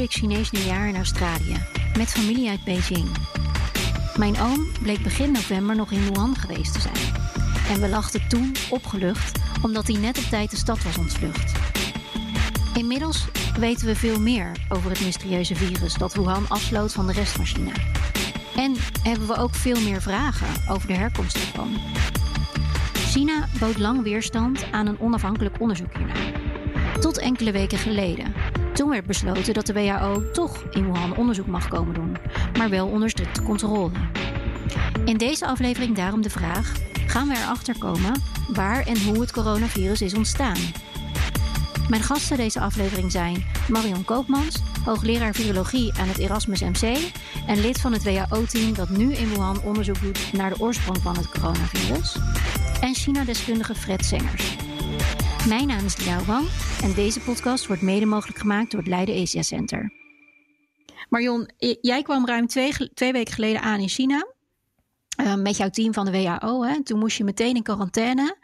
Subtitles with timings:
[0.00, 1.56] Vierde ik Chinees nieuwjaar in Australië
[1.96, 3.08] met familie uit Beijing.
[4.16, 7.14] Mijn oom bleek begin november nog in Wuhan geweest te zijn.
[7.68, 11.52] En we lachten toen opgelucht omdat hij net op tijd de stad was ontvlucht.
[12.74, 13.24] Inmiddels
[13.58, 17.46] weten we veel meer over het mysterieuze virus dat Wuhan afsloot van de rest van
[17.46, 17.72] China.
[18.56, 21.76] En hebben we ook veel meer vragen over de herkomst ervan.
[22.94, 26.40] China bood lang weerstand aan een onafhankelijk onderzoek hiernaar.
[27.00, 28.49] Tot enkele weken geleden.
[28.80, 32.16] Toen werd besloten dat de WHO toch in Wuhan onderzoek mag komen doen,
[32.58, 33.90] maar wel onder strikte controle.
[35.04, 36.72] In deze aflevering daarom de vraag:
[37.06, 38.22] gaan we erachter komen
[38.52, 40.56] waar en hoe het coronavirus is ontstaan?
[41.88, 47.12] Mijn gasten deze aflevering zijn Marion Koopmans, hoogleraar virologie aan het Erasmus MC
[47.46, 51.16] en lid van het WHO-team dat nu in Wuhan onderzoek doet naar de oorsprong van
[51.16, 52.16] het coronavirus,
[52.80, 54.56] en China-deskundige Fred Sengers.
[55.48, 56.48] Mijn naam is Liao Wang
[56.82, 59.92] en deze podcast wordt mede mogelijk gemaakt door het Leiden Asia Center.
[61.08, 64.26] Marion, jij kwam ruim twee, twee weken geleden aan in China.
[65.20, 66.64] Uh, met jouw team van de WHO.
[66.64, 66.82] Hè?
[66.82, 68.36] Toen moest je meteen in quarantaine.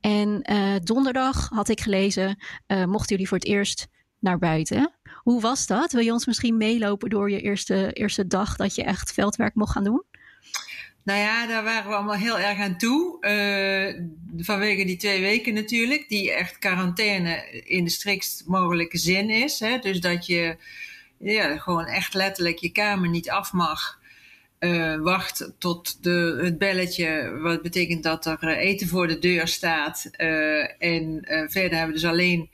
[0.00, 3.88] En uh, donderdag had ik gelezen, uh, mochten jullie voor het eerst
[4.18, 4.92] naar buiten.
[5.22, 5.92] Hoe was dat?
[5.92, 9.72] Wil je ons misschien meelopen door je eerste, eerste dag dat je echt veldwerk mocht
[9.72, 10.02] gaan doen?
[11.08, 13.16] Nou ja, daar waren we allemaal heel erg aan toe.
[13.20, 14.02] Uh,
[14.44, 19.60] vanwege die twee weken natuurlijk, die echt quarantaine in de striktst mogelijke zin is.
[19.60, 19.78] Hè?
[19.78, 20.56] Dus dat je
[21.18, 24.00] ja, gewoon echt letterlijk je kamer niet af mag.
[24.60, 30.10] Uh, wacht tot de, het belletje, wat betekent dat er eten voor de deur staat.
[30.78, 32.50] En verder hebben we dus alleen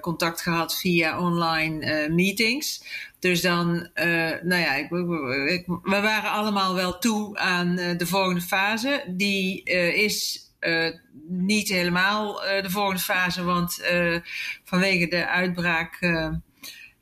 [0.00, 2.84] contact gehad via online meetings.
[3.18, 4.04] Dus dan, uh,
[4.42, 9.04] nou ja, ik, we waren allemaal wel toe aan uh, de volgende fase.
[9.06, 10.46] Die uh, is
[11.28, 13.82] niet helemaal de volgende fase, want
[14.64, 15.98] vanwege de uitbraak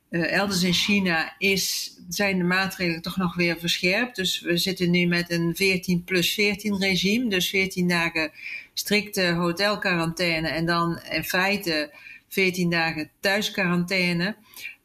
[0.09, 4.15] elders in China is, zijn de maatregelen toch nog weer verscherpt.
[4.15, 8.31] Dus we zitten nu met een 14 plus 14 regime, dus 14 dagen
[8.73, 11.91] strikte hotelquarantaine en dan in feite
[12.29, 14.35] 14 dagen thuisquarantaine.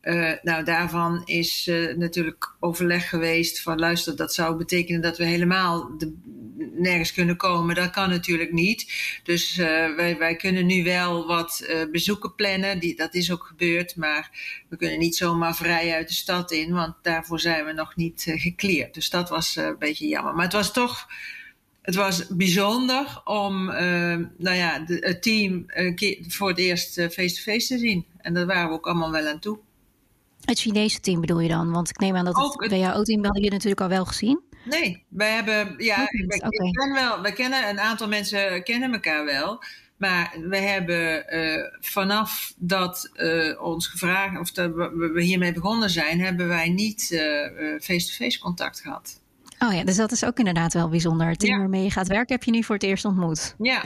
[0.03, 5.25] Uh, nou, daarvan is uh, natuurlijk overleg geweest van luister, dat zou betekenen dat we
[5.25, 5.91] helemaal
[6.73, 7.75] nergens kunnen komen.
[7.75, 8.93] Dat kan natuurlijk niet.
[9.23, 12.79] Dus uh, wij, wij kunnen nu wel wat bezoeken plannen.
[12.79, 14.31] Die, dat is ook gebeurd, maar
[14.69, 18.25] we kunnen niet zomaar vrij uit de stad in, want daarvoor zijn we nog niet
[18.27, 18.95] gekleerd.
[18.95, 20.35] Dus dat was een beetje jammer.
[20.35, 21.07] Maar het was toch.
[21.83, 23.65] Het was bijzonder om
[24.37, 25.65] nou ja, het team
[26.29, 28.07] voor het eerst face-to-face -face te zien.
[28.19, 29.59] En daar waren we ook allemaal wel aan toe.
[30.45, 31.73] Het Chinese team bedoel je dan?
[31.73, 34.41] Want ik neem aan dat het, het WHO-team hadden je natuurlijk al wel gezien.
[34.65, 36.71] Nee, wij hebben, ja, wij, okay.
[36.71, 39.63] ken wel, wij kennen een aantal mensen kennen elkaar wel.
[39.97, 46.21] Maar we hebben uh, vanaf dat uh, ons gevraagd, of dat we hiermee begonnen zijn,
[46.21, 47.03] hebben wij niet
[47.81, 49.21] face-to-face uh, -face contact gehad.
[49.59, 51.29] Oh ja, dus dat is ook inderdaad wel bijzonder.
[51.29, 51.59] Het team ja.
[51.59, 53.55] waarmee je gaat werken heb je nu voor het eerst ontmoet.
[53.59, 53.85] Ja.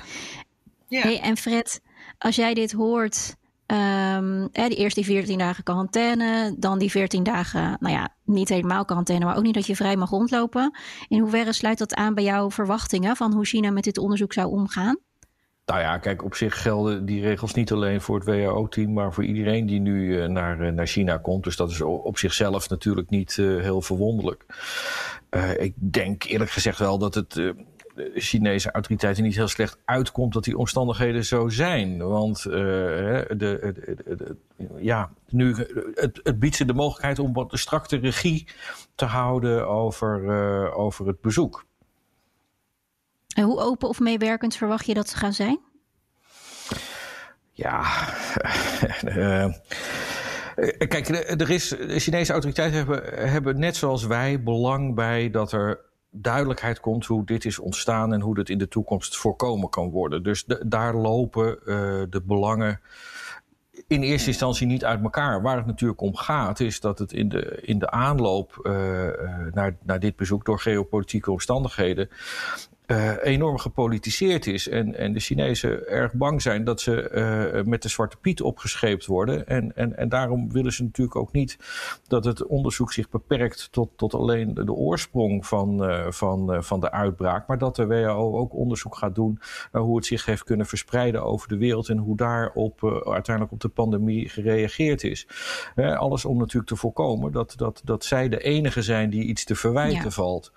[0.88, 1.00] ja.
[1.00, 1.80] Hey, en Fred,
[2.18, 7.76] als jij dit hoort, Hè, die eerst die 14 dagen quarantaine, dan die 14 dagen,
[7.80, 10.78] nou ja, niet helemaal quarantaine, maar ook niet dat je vrij mag rondlopen.
[11.08, 14.50] In hoeverre sluit dat aan bij jouw verwachtingen van hoe China met dit onderzoek zou
[14.50, 14.98] omgaan?
[15.66, 19.24] Nou ja, kijk, op zich gelden die regels niet alleen voor het WHO-team, maar voor
[19.24, 21.44] iedereen die nu uh, naar, uh, naar China komt.
[21.44, 24.44] Dus dat is op zichzelf natuurlijk niet uh, heel verwonderlijk.
[25.58, 27.54] ik denk eerlijk gezegd wel dat het
[27.96, 31.98] de Chinese autoriteiten niet heel slecht uitkomt dat die omstandigheden zo zijn.
[31.98, 34.36] Want uh, de, de, de,
[34.78, 35.54] ja, nu,
[35.94, 38.48] het, het biedt ze de mogelijkheid om wat strakte regie
[38.94, 41.64] te houden over, uh, over het bezoek.
[43.34, 45.58] En hoe open of meewerkend verwacht je dat ze gaan zijn?
[47.52, 47.84] Ja,
[49.04, 49.52] uh,
[50.88, 51.08] Kijk,
[51.40, 55.80] er is, de Chinese autoriteiten hebben, hebben net zoals wij belang bij dat er
[56.20, 60.22] duidelijkheid komt hoe dit is ontstaan en hoe dat in de toekomst voorkomen kan worden.
[60.22, 61.66] Dus daar lopen uh,
[62.10, 62.80] de belangen
[63.86, 65.42] in eerste instantie niet uit elkaar.
[65.42, 68.72] Waar het natuurlijk om gaat, is dat het in de, in de aanloop uh,
[69.52, 72.08] naar, naar dit bezoek door geopolitieke omstandigheden
[72.86, 74.68] uh, enorm gepolitiseerd is.
[74.68, 77.10] En, en de Chinezen erg bang zijn dat ze
[77.56, 79.46] uh, met de Zwarte Piet opgescheept worden.
[79.46, 81.58] En, en, en daarom willen ze natuurlijk ook niet
[82.08, 86.90] dat het onderzoek zich beperkt tot, tot alleen de oorsprong van, uh, van, van de
[86.90, 87.46] uitbraak.
[87.46, 89.40] Maar dat de WHO ook onderzoek gaat doen
[89.72, 91.88] naar hoe het zich heeft kunnen verspreiden over de wereld.
[91.88, 95.26] En hoe daarop uiteindelijk op de pandemie gereageerd is.
[95.76, 99.54] alles om natuurlijk te voorkomen dat, dat, dat zij de enige zijn die iets te
[99.54, 100.10] verwijten ja.
[100.10, 100.52] valt.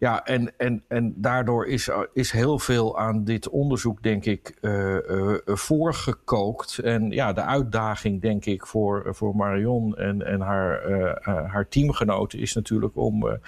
[0.00, 4.96] Ja, en, en, en daardoor is, is heel veel aan dit onderzoek, denk ik, uh,
[5.08, 6.78] uh, voorgekookt.
[6.78, 10.82] En ja, de uitdaging, denk ik, voor, voor Marion en, en haar,
[11.22, 13.38] haar teamgenoten is natuurlijk om,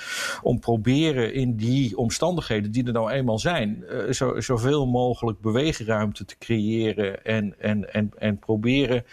[0.43, 6.39] om proberen in die omstandigheden die er nou eenmaal zijn, zo, zoveel mogelijk beweegruimte te
[6.39, 9.05] creëren en, en, en, en proberen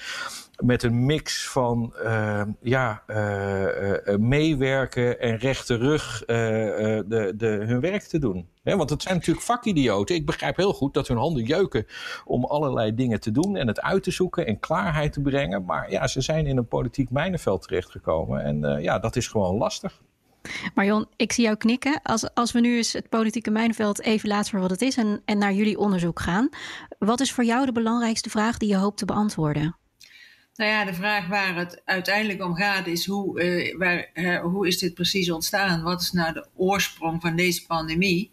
[0.60, 8.04] met een mix van uh, ja, uh, meewerken en rechte rug de, de, hun werk
[8.04, 8.48] te doen.
[8.64, 10.16] want het zijn natuurlijk vakidioten.
[10.16, 11.86] Ik begrijp heel goed dat hun handen jeuken
[12.26, 15.66] om allerlei dingen te doen en het uit te zoeken en klaarheid te brengen.
[15.66, 20.02] Maar ja, ze zijn in een politiek mijnenveld terechtgekomen en ja, dat is gewoon lastig.
[20.76, 22.02] Marion, ik zie jou knikken.
[22.04, 25.22] Als, als we nu eens het politieke mijnenveld even laten voor wat het is en,
[25.26, 26.50] en naar jullie onderzoek gaan.
[27.00, 29.76] Wat is voor jou de belangrijkste vraag die je hoopt te beantwoorden?
[30.60, 34.68] Nou ja, de vraag waar het uiteindelijk om gaat is hoe, uh, waar, uh, hoe
[34.68, 35.84] is dit precies ontstaan?
[35.84, 38.32] Wat is nou de oorsprong van deze pandemie?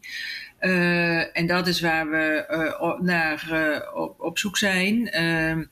[0.60, 3.48] Uh, en dat is waar we naar
[3.94, 5.10] op, op, zoek zijn.
[5.10, 5.64] Ehm,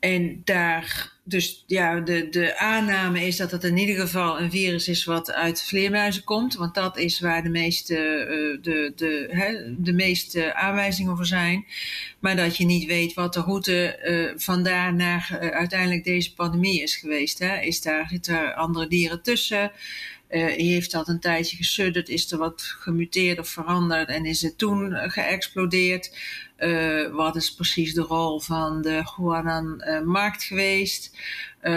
[0.00, 4.88] en daar, dus ja, de, de aanname is dat het in ieder geval een virus
[4.88, 6.54] is wat uit vleermuizen komt.
[6.54, 11.66] Want dat is waar de meeste, uh, de, de, hè, de meeste aanwijzingen voor zijn.
[12.18, 16.82] Maar dat je niet weet wat de route uh, vandaar naar uh, uiteindelijk deze pandemie
[16.82, 17.38] is geweest.
[17.38, 17.60] Hè.
[17.60, 19.72] Is daar, zitten er andere dieren tussen?
[20.36, 24.58] Uh, heeft dat een tijdje gesudderd, is er wat gemuteerd of veranderd en is het
[24.58, 26.18] toen geëxplodeerd?
[26.58, 31.16] Uh, wat is precies de rol van de Huanan-markt geweest?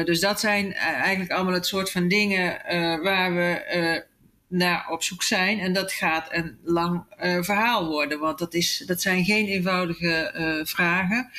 [0.06, 2.61] dus dat zijn eigenlijk allemaal het soort van dingen
[3.03, 4.03] waar we
[4.47, 5.59] naar op zoek zijn.
[5.59, 7.03] En dat gaat een lang
[7.41, 11.31] verhaal worden, want dat, is, dat zijn geen eenvoudige vragen.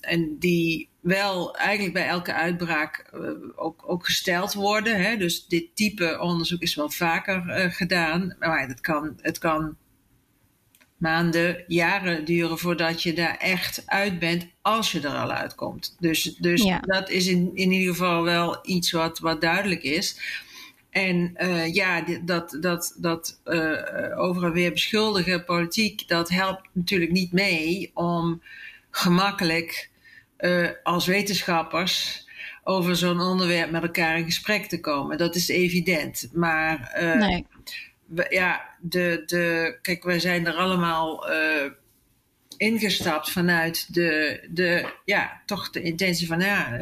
[0.00, 5.02] en die wel eigenlijk bij elke uitbraak uh, ook, ook gesteld worden.
[5.02, 5.16] Hè?
[5.16, 8.36] Dus dit type onderzoek is wel vaker uh, gedaan.
[8.38, 9.76] Maar het kan, het kan
[10.96, 15.96] maanden, jaren duren voordat je daar echt uit bent, als je er al uitkomt.
[15.98, 16.78] Dus, dus ja.
[16.80, 20.20] dat is in, in ieder geval wel iets wat, wat duidelijk is.
[20.90, 23.40] En uh, ja, dat, dat, dat
[24.16, 28.42] over en weer beschuldigen politiek, dat helpt natuurlijk niet mee om
[28.90, 29.90] gemakkelijk
[30.38, 32.26] uh, als wetenschappers
[32.62, 35.18] over zo'n onderwerp met elkaar in gesprek te komen.
[35.18, 36.28] Dat is evident.
[36.32, 37.46] Maar uh, nee.
[38.06, 41.70] we, ja, de, de, kijk, wij zijn er allemaal uh,
[42.56, 46.78] ingestapt vanuit de, de, ja, toch de intentie van ja,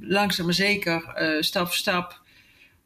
[0.00, 2.20] langzaam maar zeker, stap voor stap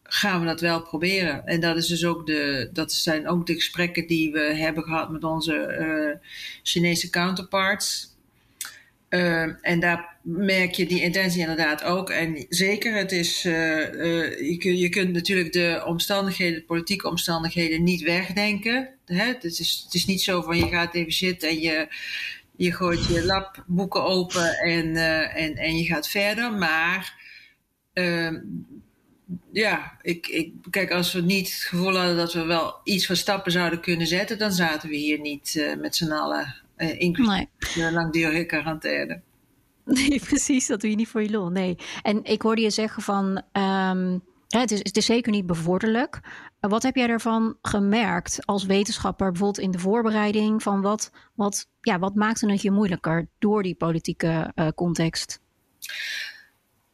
[0.02, 1.46] gaan we dat wel proberen.
[1.46, 5.10] En dat, is dus ook de, dat zijn ook de gesprekken die we hebben gehad
[5.10, 6.20] met onze
[6.62, 8.15] Chinese counterparts.
[9.10, 12.10] Uh, en daar merk je die intentie inderdaad ook.
[12.10, 17.82] En zeker, het is, uh, uh, je, je kunt natuurlijk de omstandigheden, de politieke omstandigheden,
[17.82, 18.88] niet wegdenken.
[19.04, 19.24] Hè?
[19.24, 21.88] Het, is, het is niet zo van je gaat even zitten en je,
[22.56, 24.96] je gooit je labboeken open en,
[25.34, 26.52] en, en je gaat verder.
[26.52, 27.14] Maar
[27.92, 28.40] ehm,
[29.52, 33.16] ja, ik, ik, kijk, als we niet het gevoel hadden dat we wel iets van
[33.16, 37.34] stappen zouden kunnen zetten, dan zaten we hier niet met z'n allen uh, inclusief
[37.74, 37.84] nee.
[37.86, 39.20] de langdurige quarantaine.
[39.84, 40.66] Nee, precies.
[40.66, 41.48] Dat doe je niet voor je lol.
[41.48, 41.76] Nee.
[42.02, 43.42] En ik hoorde je zeggen van.
[43.52, 46.20] Um, het, is, het is zeker niet bevorderlijk.
[46.60, 50.62] Wat heb jij ervan gemerkt als wetenschapper, bijvoorbeeld in de voorbereiding?
[50.62, 55.40] Van wat, wat, ja, wat maakte het je moeilijker door die politieke uh, context?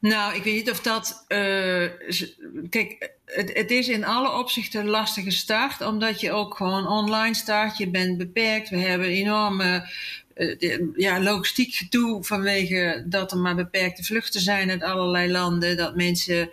[0.02, 1.24] Nou, ik weet niet of dat.
[1.28, 1.86] Uh,
[2.70, 7.34] kijk, het, het, is in alle opzichten een lastige start, omdat je ook gewoon online
[7.34, 7.76] start.
[7.76, 8.68] Je bent beperkt.
[8.68, 9.88] We hebben enorme
[10.36, 15.76] uh, ja, logistiek gedoe vanwege dat er maar beperkte vluchten zijn uit allerlei landen.
[15.76, 16.50] Dat mensen.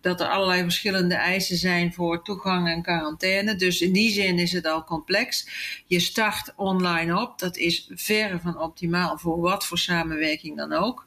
[0.00, 3.56] Dat er allerlei verschillende eisen zijn voor toegang en quarantaine.
[3.56, 5.46] Dus in die zin is het al complex.
[5.86, 7.38] Je start online op.
[7.38, 11.04] Dat is verre van optimaal voor wat voor samenwerking dan ook.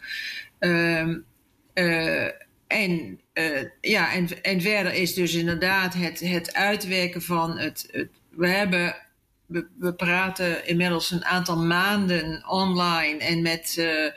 [0.59, 1.15] Uh,
[1.73, 2.25] uh,
[2.67, 8.95] en, uh, ja, en, verder is dus inderdaad het, het uitwerken van het, we hebben
[9.45, 14.11] we, praten inmiddels een aantal maanden online en met, uh,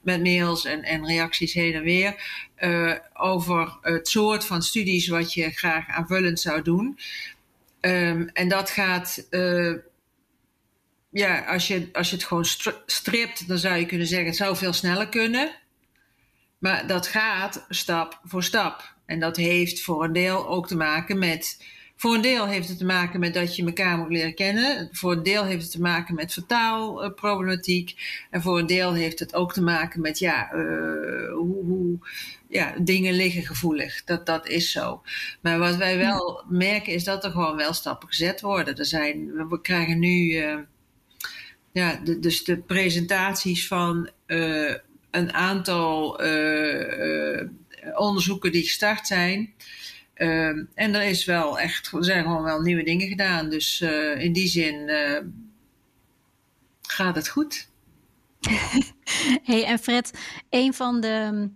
[0.00, 2.40] met mails en, en reacties heen en weer
[3.12, 6.98] over het soort van studies wat je graag aanvullend zou doen.
[7.80, 9.26] Ehm, en dat gaat,
[11.10, 12.44] ja, als je, als je het gewoon
[12.86, 15.61] stript, dan zou je kunnen zeggen, het zou veel sneller kunnen.
[16.62, 18.94] Maar dat gaat stap voor stap.
[19.06, 21.64] En dat heeft voor een deel ook te maken met.
[21.96, 24.88] Voor een deel heeft het te maken met dat je elkaar moet leren kennen.
[24.92, 27.94] Voor een deel heeft het te maken met vertaalproblematiek.
[28.30, 31.98] En voor een deel heeft het ook te maken met ja, uh, hoe, hoe,
[32.48, 34.04] ja, dingen liggen gevoelig.
[34.04, 35.02] Dat, dat is zo.
[35.40, 38.76] Maar wat wij wel merken is dat er gewoon wel stappen gezet worden.
[38.76, 40.58] Er zijn, we krijgen nu uh,
[41.72, 44.74] ja, de, dus de presentaties van uh,
[45.12, 47.48] een aantal uh,
[47.94, 49.54] onderzoeken die gestart zijn.
[50.14, 53.48] Ehm, en er is wel echt, er zijn gewoon wel nieuwe dingen gedaan.
[53.48, 53.80] Dus
[54.18, 54.90] in die zin
[56.82, 57.68] gaat het goed.
[59.50, 60.18] hey, en Fred,
[60.50, 61.48] een van de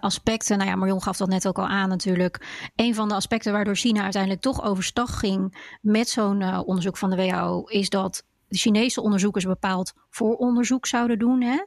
[0.00, 2.46] aspecten, nou ja, Marion gaf dat net ook al aan natuurlijk.
[2.76, 7.16] Een van de aspecten waardoor China uiteindelijk toch overstag ging met zo'n onderzoek van de
[7.16, 11.42] WHO, is dat de Chinese onderzoekers bepaald vooronderzoek zouden doen.
[11.42, 11.58] Hè?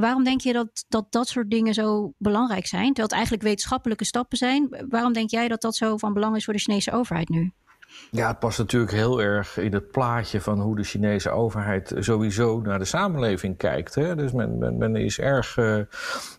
[0.00, 2.86] Waarom denk je dat, dat dat soort dingen zo belangrijk zijn?
[2.86, 4.86] Terwijl het eigenlijk wetenschappelijke stappen zijn.
[4.88, 7.52] Waarom denk jij dat dat zo van belang is voor de Chinese overheid nu?
[8.10, 12.60] Ja, het past natuurlijk heel erg in het plaatje van hoe de Chinese overheid sowieso
[12.60, 13.94] naar de samenleving kijkt.
[13.94, 14.16] Hè?
[14.16, 15.80] Dus men, men, is erg uh,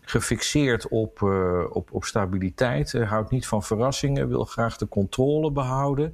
[0.04, 5.52] gefixeerd op, uh, op, op stabiliteit, uh, houdt niet van verrassingen, wil graag de controle
[5.52, 6.12] behouden.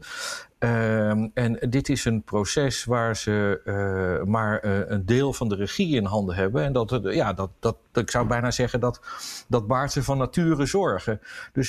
[0.58, 5.54] Uh, en dit is een proces waar ze uh, maar uh, een deel van de
[5.54, 6.64] regie in handen hebben.
[6.64, 9.00] En dat, ja, dat, dat, ik zou bijna zeggen dat
[9.48, 11.20] dat baart ze van nature zorgen.
[11.52, 11.68] Dus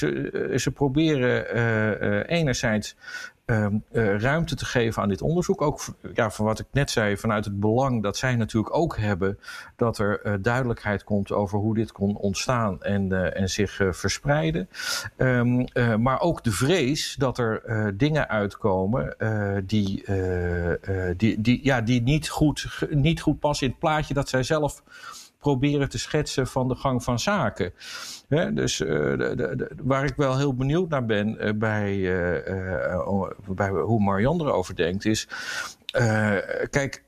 [0.63, 2.95] ze proberen enerzijds
[3.47, 3.67] uh,
[4.17, 5.61] ruimte te geven aan dit onderzoek.
[5.61, 9.39] Ook ja, van wat ik net zei, vanuit het belang dat zij natuurlijk ook hebben
[9.75, 14.69] dat er uh, duidelijkheid komt over hoe dit kon ontstaan en, uh, en zich verspreiden.
[15.17, 15.65] Um,
[15.99, 17.61] maar ook de vrees dat er
[17.97, 19.15] dingen uitkomen
[19.65, 20.05] die,
[21.17, 24.83] die, die, ja, die niet, goed, niet goed passen in het plaatje dat zij zelf
[25.47, 27.73] proberen te schetsen van de gang van zaken.
[28.53, 33.69] dus uh, de, de, waar ik wel heel benieuwd naar ben uh, bij, uh, bij
[33.69, 35.27] hoe Marianne erover denkt, is.
[36.69, 37.03] kijk,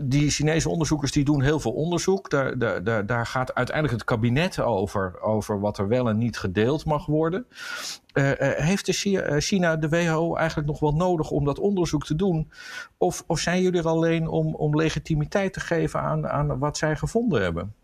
[0.00, 2.30] die Chinese onderzoekers die doen heel veel onderzoek.
[2.30, 6.84] Daar, daar, daar gaat uiteindelijk het kabinet over, over wat er wel en niet gedeeld
[6.84, 7.46] mag worden.
[8.14, 12.50] Uh, heeft de China de WHO eigenlijk nog wel nodig om dat onderzoek te doen?
[12.98, 16.96] Of, of zijn jullie er alleen om, om legitimiteit te geven aan, aan wat zij
[16.96, 17.74] gevonden hebben?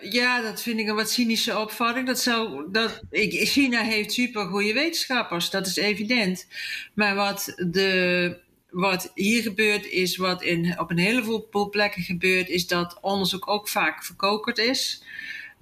[0.00, 2.06] Ja, dat vind ik een wat cynische opvatting.
[2.06, 6.46] Dat zou, dat, ik, China heeft super goede wetenschappers, dat is evident.
[6.94, 8.42] Maar wat de
[8.74, 13.68] wat hier gebeurt is, wat in, op een heleboel plekken gebeurt, is dat onderzoek ook
[13.68, 15.02] vaak verkokerd is.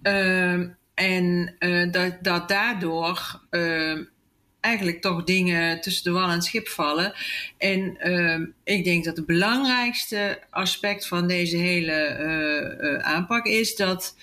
[0.03, 0.61] Uh,
[0.95, 3.99] en uh, dat, dat daardoor uh,
[4.61, 7.13] eigenlijk toch dingen tussen de wal en het schip vallen.
[7.59, 14.17] En ehm, ik denk dat het belangrijkste aspect van deze hele eh, aanpak is dat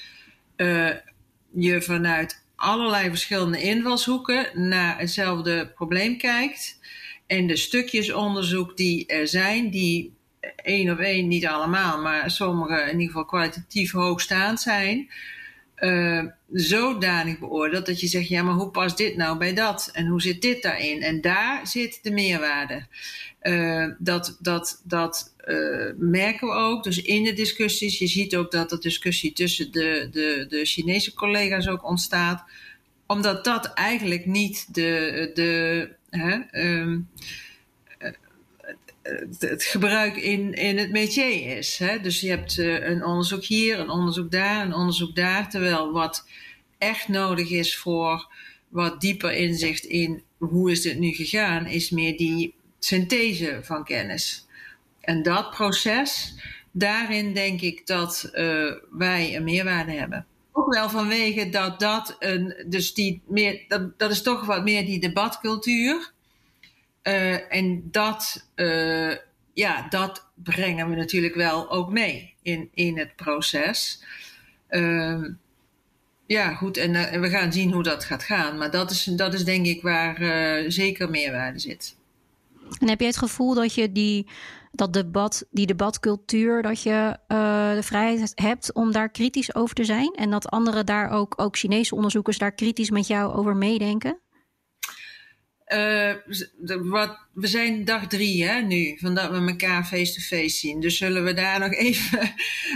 [1.51, 6.78] je vanuit allerlei verschillende invalshoeken naar hetzelfde probleem kijkt.
[7.29, 10.13] En de stukjes onderzoek die er zijn, die
[10.55, 15.09] één op één, niet allemaal, maar sommige in ieder geval kwalitatief hoogstaand zijn,
[15.79, 19.89] uh, zodanig beoordeeld dat je zegt: ja, maar hoe past dit nou bij dat?
[19.93, 21.01] En hoe zit dit daarin?
[21.01, 22.85] En daar zit de meerwaarde.
[23.41, 26.83] Uh, dat dat, dat uh, merken we ook.
[26.83, 31.13] Dus in de discussies, je ziet ook dat er discussie tussen de, de, de Chinese
[31.13, 32.43] collega's ook ontstaat,
[33.09, 35.31] omdat dat eigenlijk niet de.
[35.33, 37.09] de Hè, um,
[39.39, 41.77] het gebruik in, in het métier is.
[41.77, 41.99] Hè?
[41.99, 45.49] Dus je hebt uh, een onderzoek hier, een onderzoek daar, een onderzoek daar.
[45.49, 46.27] Terwijl wat
[46.77, 48.31] echt nodig is voor
[48.67, 54.47] wat dieper inzicht in hoe is dit nu gegaan, is meer die synthese van kennis.
[55.01, 56.35] En dat proces,
[56.71, 60.25] daarin denk ik dat uh, wij een meerwaarde hebben
[60.59, 64.85] ook wel vanwege dat dat een, dus die meer, dat, dat is toch wat meer
[64.85, 66.11] die debatcultuur.
[67.03, 69.15] Uh, en dat, uh,
[69.53, 74.03] ja, dat brengen we natuurlijk wel ook mee in, in het proces.
[74.69, 75.25] Uh,
[76.25, 78.57] ja, goed, en, en, we gaan zien hoe dat gaat gaan.
[78.57, 80.15] Maar dat is, dat is denk ik waar
[80.71, 81.95] zeker meerwaarde zit.
[82.79, 84.27] En heb je het gevoel dat je die
[84.71, 89.83] dat debat, die debatcultuur, dat je uh, de vrijheid hebt om daar kritisch over te
[89.83, 90.13] zijn.
[90.13, 94.19] En dat anderen daar ook, ook Chinese onderzoekers, daar kritisch met jou over meedenken?
[95.67, 96.13] Uh,
[96.81, 100.79] wat, we zijn dag drie hè, nu, van dat we elkaar face-to-face zien.
[100.79, 102.33] Dus zullen we daar nog even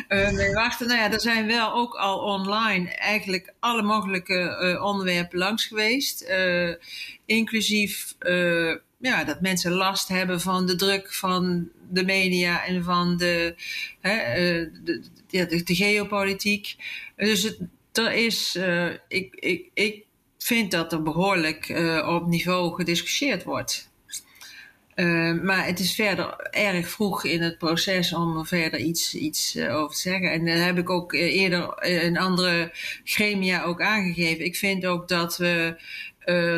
[0.09, 0.88] nee, wachten.
[0.88, 6.31] Nou ja, er zijn wel ook al online eigenlijk alle mogelijke onderwerpen langs geweest.
[7.25, 8.15] inclusief
[9.03, 13.55] ja, dat mensen last hebben van de druk van de media en van de,
[14.00, 14.15] hè,
[14.83, 16.75] de, de, de, geopolitiek.
[17.15, 17.60] Dus het,
[17.91, 18.60] er is,
[19.07, 20.05] ik, ik, ik
[20.38, 21.74] vind dat er behoorlijk
[22.05, 23.91] op niveau gediscussieerd wordt.
[25.41, 29.95] Maar het is verder erg vroeg in het proces om er verder iets, iets over
[29.95, 30.31] te zeggen.
[30.31, 32.72] En dat heb ik ook eerder in andere
[33.03, 34.45] gremia ook aangegeven.
[34.45, 35.81] Ik vind ook dat we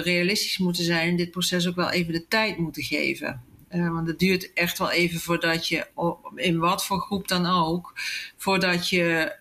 [0.04, 3.42] realistisch moeten zijn en dit proces ook wel even de tijd moeten geven.
[3.70, 5.88] want het duurt echt wel even voordat je,
[6.36, 7.94] in wat voor groep dan ook,
[8.38, 9.36] voordat je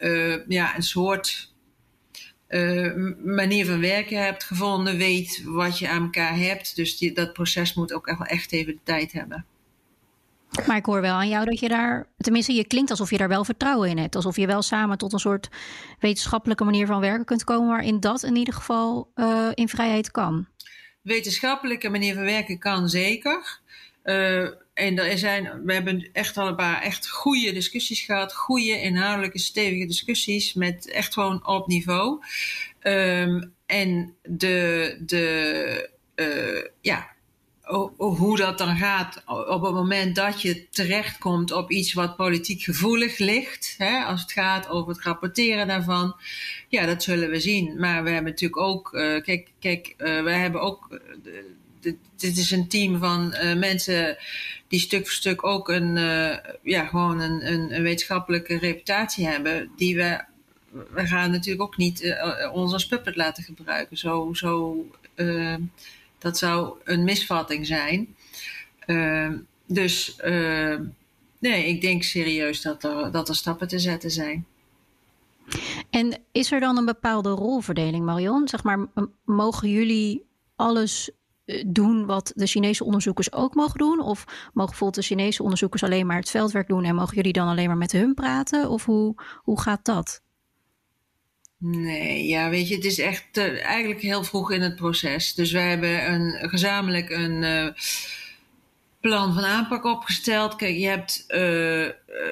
[0.49, 1.52] ja, een soort
[3.25, 6.76] manier van werken hebt gevonden, weet wat je aan elkaar hebt.
[6.76, 9.47] Dus die, dat proces moet ook echt even de tijd hebben.
[10.66, 13.28] Maar ik hoor wel aan jou dat je daar, tenminste, je klinkt alsof je daar
[13.28, 14.16] wel vertrouwen in hebt.
[14.16, 15.49] Alsof je wel samen tot een soort
[15.99, 20.46] wetenschappelijke manier van werken kunt komen, waarin dat in ieder geval uh, in vrijheid kan.
[21.02, 23.58] Wetenschappelijke manier van werken kan zeker.
[24.04, 28.34] Uh, en er zijn, we hebben echt al een paar echt goede discussies gehad.
[28.34, 30.54] Goede, inhoudelijke, stevige discussies.
[30.54, 32.25] Met echt gewoon op niveau.
[32.82, 37.13] Um, en de, de uh, ja,
[37.97, 43.18] hoe dat dan gaat op het moment dat je terechtkomt op iets wat politiek gevoelig
[43.18, 43.75] ligt.
[43.78, 46.16] Hè, als het gaat over het rapporteren daarvan.
[46.68, 47.78] Ja, dat zullen we zien.
[47.78, 51.00] Maar we hebben natuurlijk ook, uh, kijk, kijk uh, wij hebben ook
[52.16, 54.16] dit is een team van mensen
[54.68, 55.97] die stuk voor stuk ook een,
[56.62, 59.71] ja, gewoon een, een, een, wetenschappelijke reputatie hebben.
[59.76, 60.25] Die we,
[60.90, 63.97] we gaan natuurlijk ook niet uh, ons als puppet laten gebruiken.
[63.97, 64.76] Zo, zo,
[66.25, 68.16] dat zou een misvatting zijn.
[69.66, 70.16] dus
[71.38, 74.47] nee, ik denk serieus dat er, dat er stappen te zetten zijn.
[75.90, 78.49] En is er dan een bepaalde rolverdeling, Marion?
[78.49, 78.87] Zeg maar,
[79.25, 80.26] mogen jullie
[80.57, 81.11] alles
[81.45, 84.00] eh, doen wat de Chinese onderzoekers ook mogen doen?
[84.00, 87.49] Of mogen bijvoorbeeld de Chinese onderzoekers alleen maar het veldwerk doen en mogen jullie dan
[87.49, 88.71] alleen maar met hun praten?
[88.71, 90.23] Of hoe, hoe gaat dat?
[91.66, 95.35] Nee, ja, weet je, het is echt uh, eigenlijk heel vroeg in het proces.
[95.35, 97.68] Dus wij hebben een, gezamenlijk een uh,
[99.00, 100.57] plan van aanpak opgesteld.
[100.57, 101.37] Kijk, je hebt, uh,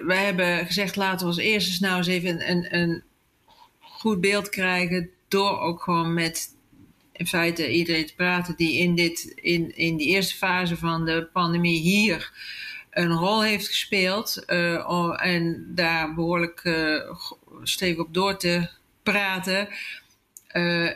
[0.07, 3.03] wij hebben gezegd, laten we als eerste nou eens even een, een
[3.81, 5.11] goed beeld krijgen.
[5.29, 6.49] Door ook gewoon met
[7.13, 11.29] in feite iedereen te praten die in, dit, in, in die eerste fase van de
[11.33, 12.33] pandemie hier
[12.91, 14.45] een rol heeft gespeeld.
[15.17, 16.77] En daar behoorlijk
[17.63, 19.69] stevig op door te praten.
[20.53, 20.91] Uh,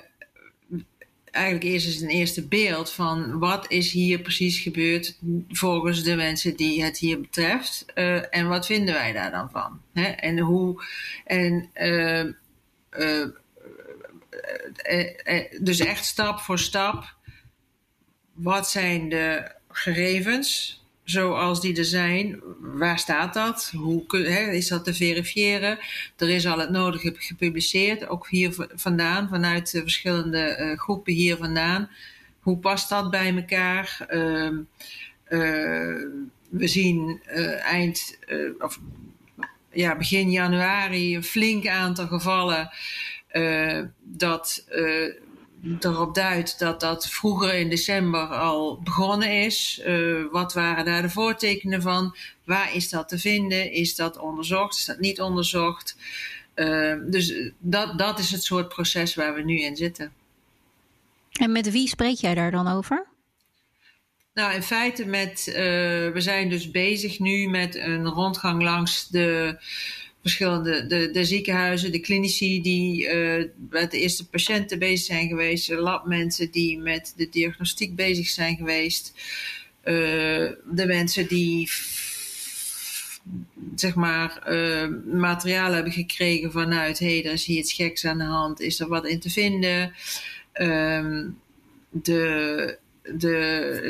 [1.30, 6.56] eigenlijk eerst eens een eerste beeld van wat is hier precies gebeurd volgens de mensen
[6.56, 7.84] die het hier betreft.
[8.30, 9.80] en wat vinden wij daar dan van?
[9.92, 10.04] Hè?
[10.04, 10.84] En hoe.
[11.24, 11.70] En,
[14.76, 17.14] eh, eh, dus echt stap voor stap.
[18.32, 22.40] Wat zijn de gegevens zoals die er zijn?
[22.60, 23.72] Waar staat dat?
[23.76, 25.78] Hoe hè, is dat te verifiëren?
[26.16, 31.36] Er is al het nodige gepubliceerd, ook hier vandaan, vanuit de verschillende uh, groepen hier
[31.36, 31.90] vandaan.
[32.40, 34.06] Hoe past dat bij elkaar?
[34.10, 34.50] Uh,
[35.28, 36.02] uh,
[36.48, 37.20] we zien
[37.62, 38.18] eind,
[38.58, 38.80] of
[39.70, 42.70] ja, begin januari een flink aantal gevallen
[44.02, 44.64] dat
[45.80, 49.80] erop duidt dat dat vroeger in december al begonnen is.
[49.86, 52.16] Uh, wat waren daar de voortekenen van?
[52.44, 53.72] Waar is dat te vinden?
[53.72, 54.76] Is dat onderzocht?
[54.76, 55.96] Is dat niet onderzocht?
[57.06, 60.12] dus dat, dat is het soort proces waar we nu in zitten.
[61.32, 63.06] En met wie spreek jij daar dan over?
[64.34, 65.42] Nou, in feite met,
[66.12, 69.58] we zijn dus bezig nu met een rondgang langs de
[70.26, 75.68] verschillende de, de ziekenhuizen, de klinici die uh, met de eerste patiënten bezig zijn geweest,
[75.68, 79.12] labmensen die met de diagnostiek bezig zijn geweest,
[79.84, 79.94] uh,
[80.70, 81.70] de mensen die
[83.74, 88.24] zeg maar uh, materiaal hebben gekregen vanuit hey, er is hier iets geks aan de
[88.24, 89.92] hand, is er wat in te vinden.
[90.52, 91.28] Ehm,
[91.90, 93.80] de, de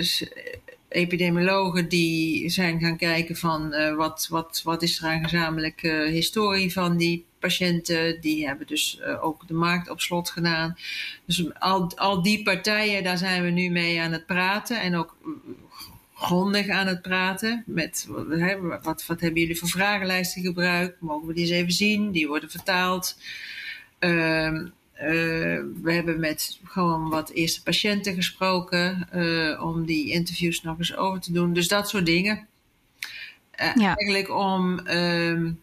[0.96, 6.72] epidemiologen die zijn gaan kijken van uh, wat, wat, wat is er aan gezamenlijke historie
[6.72, 8.20] van die patiënten.
[8.20, 10.76] Die hebben dus uh, ook de markt op slot gedaan.
[11.24, 15.16] Dus al, al die partijen, daar zijn we nu mee aan het praten en ook
[16.14, 17.62] grondig aan het praten.
[17.66, 18.06] Met
[18.82, 21.00] wat, wat hebben jullie voor vragenlijsten gebruikt?
[21.00, 22.11] Mogen we die eens even zien?
[22.11, 23.18] Die worden vertaald.
[24.00, 24.61] Uh,
[25.02, 30.96] uh, we hebben met gewoon wat eerste patiënten gesproken uh, om die interviews nog eens
[30.96, 31.52] over te doen.
[31.52, 32.46] Dus dat soort dingen.
[33.61, 33.96] Uh, ja.
[33.96, 35.61] Eigenlijk om, um,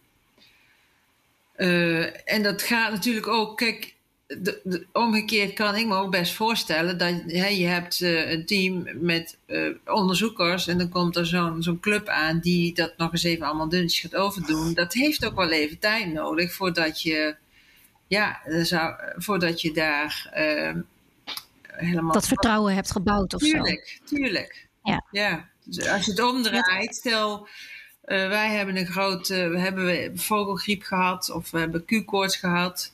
[2.26, 3.94] en dat gaat natuurlijk ook, kijk,
[4.28, 9.38] de, omgekeerd kan ik me ook best voorstellen dat hè, je hebt een team met
[9.86, 13.70] onderzoekers en dan komt er zo'n zo'n club aan die dat nog eens even allemaal
[13.70, 14.74] dunnetjes gaat overdoen.
[14.74, 17.36] Dat heeft ook wel even tijd nodig voordat je,
[18.14, 20.82] ja, zou, voordat je daar uh,
[21.62, 22.14] helemaal.
[22.14, 24.16] Dat vertrouwen hebt gebouwd of tuurlijk, zo.
[24.16, 25.06] Tuurlijk, Ja.
[25.12, 25.50] ja.
[25.64, 27.48] Dus als je het omdraait, stel.
[28.06, 32.92] wij hebben een grote, we hebben vogelgriep gehad of we hebben Q-koorts gehad.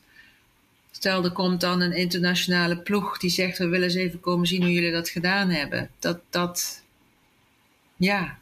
[0.91, 4.62] Stel, er komt dan een internationale ploeg die zegt: We willen eens even komen zien
[4.62, 5.89] hoe jullie dat gedaan hebben.
[5.99, 6.84] Dat, dat,
[7.95, 8.38] ja.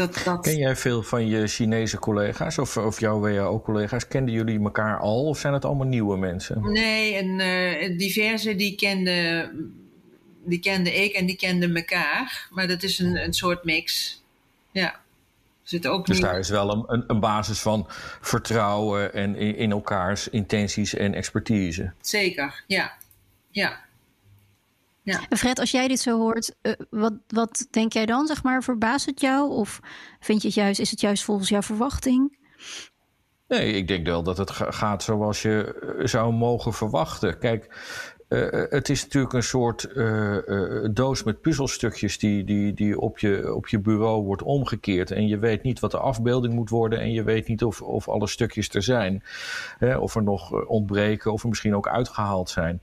[0.00, 0.40] Dat, dat...
[0.42, 4.08] Ken jij veel van je Chinese collega's of, of jouw WHO-collega's?
[4.08, 6.72] Kenden jullie elkaar al of zijn het allemaal nieuwe mensen?
[6.72, 9.50] Nee, en uh, diverse die kenden,
[10.44, 12.48] die kende ik en die kenden elkaar.
[12.50, 14.16] Maar dat is een, een soort mix.
[14.70, 15.00] Ja.
[15.62, 17.86] Zit ook dus daar is wel een, een, een, basis van
[18.20, 21.92] vertrouwen en in, in, elkaars intenties en expertise.
[22.00, 22.92] Zeker, ja.
[23.50, 23.80] ja.
[25.02, 25.20] Ja.
[25.30, 28.26] Fred, als jij dit zo hoort, uh, wat, wat denk jij dan?
[28.26, 29.50] Zeg maar, verbaast het jou?
[29.50, 29.80] Of
[30.20, 32.38] vind je het juist, is het juist volgens jouw verwachting?
[33.50, 37.38] Nee, ik denk wel dat het gaat zoals je eh, zou mogen verwachten.
[37.38, 37.76] Kijk,
[38.28, 43.18] uh, het is natuurlijk een soort uh, uh, doos met puzzelstukjes die, die, die op,
[43.18, 45.10] je, op je bureau wordt omgekeerd.
[45.10, 48.08] En je weet niet wat de afbeelding moet worden en je weet niet of, of
[48.08, 49.22] alle stukjes er zijn.
[49.98, 52.82] of er nog ontbreken of er misschien ook uitgehaald zijn.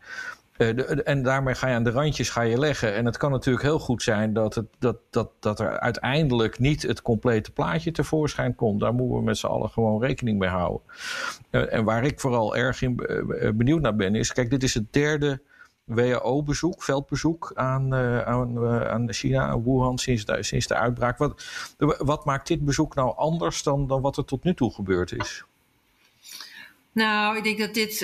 [0.58, 2.94] Uh, en daarmee ga je aan de randjes ga je leggen.
[2.94, 6.82] En het kan natuurlijk heel goed zijn dat, het, dat, dat, dat er uiteindelijk niet
[6.82, 8.80] het complete plaatje tevoorschijn komt.
[8.80, 10.82] Daar moeten we met z'n allen gewoon rekening mee houden.
[11.52, 14.74] Uh, en waar ik vooral erg in, uh, benieuwd naar ben, is: kijk, dit is
[14.74, 15.42] het derde
[15.84, 17.94] WHO-bezoek, veldbezoek aan,
[18.26, 21.18] aan, aan China, aan Wuhan sinds de, sinds de uitbraak.
[21.18, 21.46] Wat,
[21.98, 25.44] wat maakt dit bezoek nou anders dan, dan wat er tot nu toe gebeurd is?
[26.92, 28.02] Nou, ik denk dat dit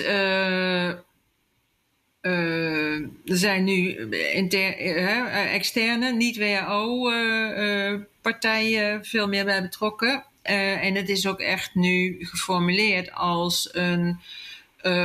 [2.24, 10.24] er zijn nu inter, uh, externe, niet-WHO-partijen veel meer bij betrokken.
[10.42, 14.20] en het is ook echt nu geformuleerd als een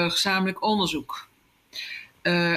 [0.07, 1.27] gezamenlijk onderzoek.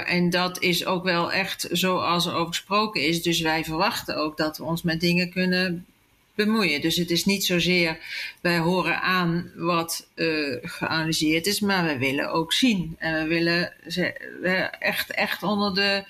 [0.04, 3.22] en dat is ook wel echt zoals er over gesproken is.
[3.22, 5.86] Dus wij verwachten ook dat we ons met dingen kunnen
[6.34, 6.80] bemoeien.
[6.80, 7.98] Dus het is niet zozeer
[8.40, 12.96] wij horen aan wat uh, geanalyseerd is, maar we willen ook zien.
[12.98, 13.72] En we willen
[14.78, 16.04] echt, echt onder de,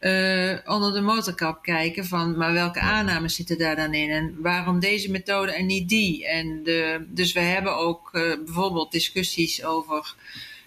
[0.00, 4.80] uh, onder de motorkap kijken van, maar welke aannames zitten daar dan in en waarom
[4.80, 6.26] deze methode en niet die.
[6.26, 10.14] En de, dus we hebben ook uh, bijvoorbeeld discussies over.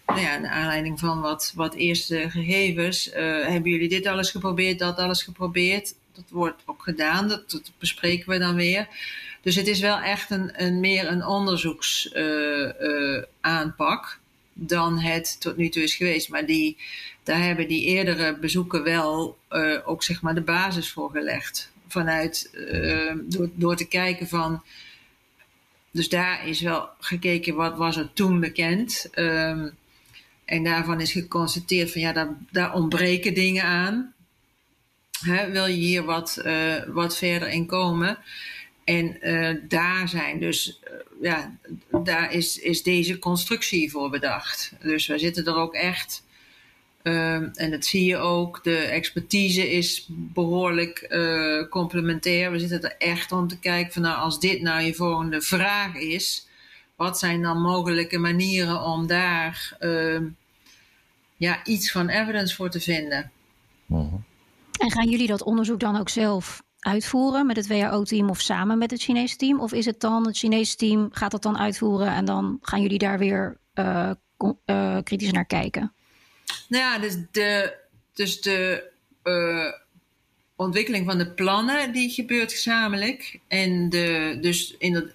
[0.06, 3.10] Nou ja, naar aanleiding van wat, wat eerste gegevens.
[3.14, 5.94] hebben jullie dit alles geprobeerd, dat alles geprobeerd?
[6.14, 8.88] Dat wordt ook gedaan, dat, bespreken we dan weer.
[9.42, 14.18] Dus het is wel echt een, een meer een onderzoeksaanpak uh, uh,
[14.54, 16.30] dan het tot nu toe is geweest.
[16.30, 16.78] Maar die,
[17.24, 21.72] daar hebben die eerdere bezoeken wel uh, ook zeg maar de basis voor gelegd.
[21.88, 22.52] Vanuit,
[23.24, 24.64] door, door te kijken van.
[25.92, 29.10] Dus daar is wel gekeken wat was er toen bekend.
[29.16, 29.76] Um,
[30.46, 34.14] en daarvan is geconstateerd van ja, daar, daar ontbreken dingen aan.
[35.22, 38.18] Wil je hier wat, uh, wat verder in komen?
[38.84, 41.58] En uh, daar zijn dus, uh, ja,
[42.04, 44.74] daar is, is deze constructie voor bedacht.
[44.82, 46.24] Dus we zitten er ook echt,
[47.04, 51.16] en dat zie je ook, de expertise is behoorlijk
[51.70, 52.52] complementair.
[52.52, 55.96] We zitten er echt om te kijken van nou, als dit nou je volgende vraag
[55.96, 56.48] is,
[56.96, 59.78] wat zijn dan mogelijke manieren om daar
[61.38, 63.32] ja, iets van evidence voor te vinden?
[63.88, 64.14] Uh
[64.80, 68.92] en gaan jullie dat onderzoek dan ook zelf uitvoeren met het WHO-team of samen met
[68.92, 69.60] het Chinese team?
[69.60, 72.98] Of is het dan het Chinese team gaat dat dan uitvoeren en dan gaan jullie
[72.98, 74.12] daar weer uh,
[74.66, 75.94] uh, kritisch naar kijken?
[76.68, 77.78] Nou ja, dus de,
[78.14, 78.90] dus de
[79.24, 79.72] uh,
[80.56, 83.40] ontwikkeling van de plannen die gebeurt gezamenlijk.
[83.48, 85.06] En de, dus in dat,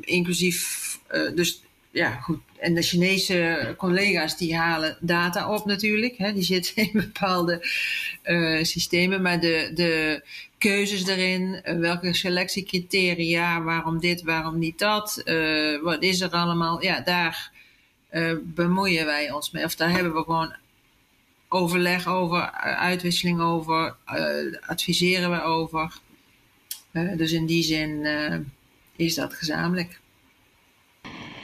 [0.00, 0.98] inclusief,
[1.34, 1.62] dus
[1.98, 2.38] ja, goed.
[2.58, 6.16] En de Chinese collega's die halen data op natuurlijk.
[6.16, 7.66] Hè, die zitten in bepaalde
[8.24, 9.22] uh, systemen.
[9.22, 10.22] Maar de, de
[10.58, 16.82] keuzes daarin, uh, welke selectiecriteria, waarom dit, waarom niet dat, uh, wat is er allemaal.
[16.82, 17.56] Ja, daar
[18.42, 19.64] bemoeien wij ons mee.
[19.64, 20.54] Of daar hebben we gewoon
[21.48, 23.96] overleg over, uitwisseling over,
[24.66, 25.98] adviseren we over.
[27.16, 28.06] dus in die zin
[28.96, 30.00] is dat gezamenlijk.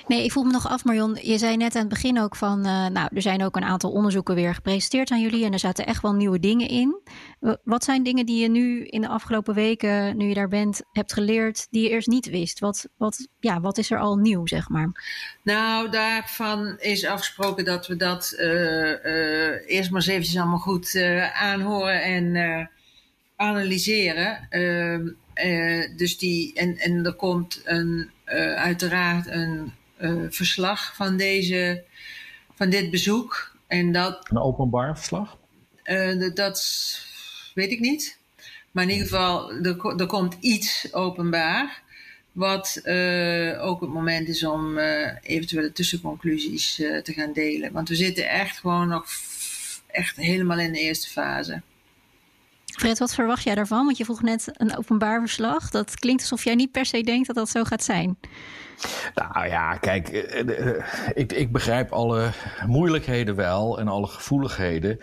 [0.07, 1.19] Nee, ik vroeg me nog af, Marion.
[1.23, 2.59] Je zei net aan het begin ook van.
[2.59, 5.45] Uh, nou, er zijn ook een aantal onderzoeken weer gepresenteerd aan jullie.
[5.45, 7.01] En er zaten echt wel nieuwe dingen in.
[7.65, 11.13] Wat zijn dingen die je nu in de afgelopen weken, nu je daar bent, hebt
[11.13, 11.67] geleerd.
[11.71, 12.59] die je eerst niet wist?
[12.59, 14.91] Wat, wat, ja, wat is er al nieuw, zeg maar?
[15.43, 20.97] Nou, daarvan is afgesproken dat we dat uh, uh, eerst maar eens eventjes allemaal goed
[21.35, 22.71] aanhoren en
[23.37, 24.47] analyseren.
[24.51, 25.09] Ehm,
[25.97, 28.11] dus die, en, en er komt een,
[28.57, 29.73] uiteraard een
[30.31, 31.85] verslag van, deze,
[32.55, 33.57] van dit bezoek.
[33.67, 35.37] En dat, een openbaar verslag?
[35.85, 36.99] Uh, dat
[37.55, 38.19] weet ik niet.
[38.71, 41.83] Maar in ieder geval, er, er komt iets openbaar.
[42.33, 44.79] Wat uh, ook het moment is om
[45.23, 47.73] eventuele tussenconclusies te gaan delen.
[47.73, 49.07] Want we zitten echt gewoon nog
[49.87, 51.63] echt helemaal in de eerste fase.
[52.65, 53.85] Fred, wat verwacht jij daarvan?
[53.85, 55.71] Want je vroeg net een openbaar verslag.
[55.71, 58.17] Dat klinkt alsof jij niet per se denkt dat dat zo gaat zijn.
[59.15, 60.83] Nou ja, kijk, eh, eh,
[61.15, 62.31] ik, ik begrijp alle
[62.67, 64.99] moeilijkheden wel en alle gevoeligheden.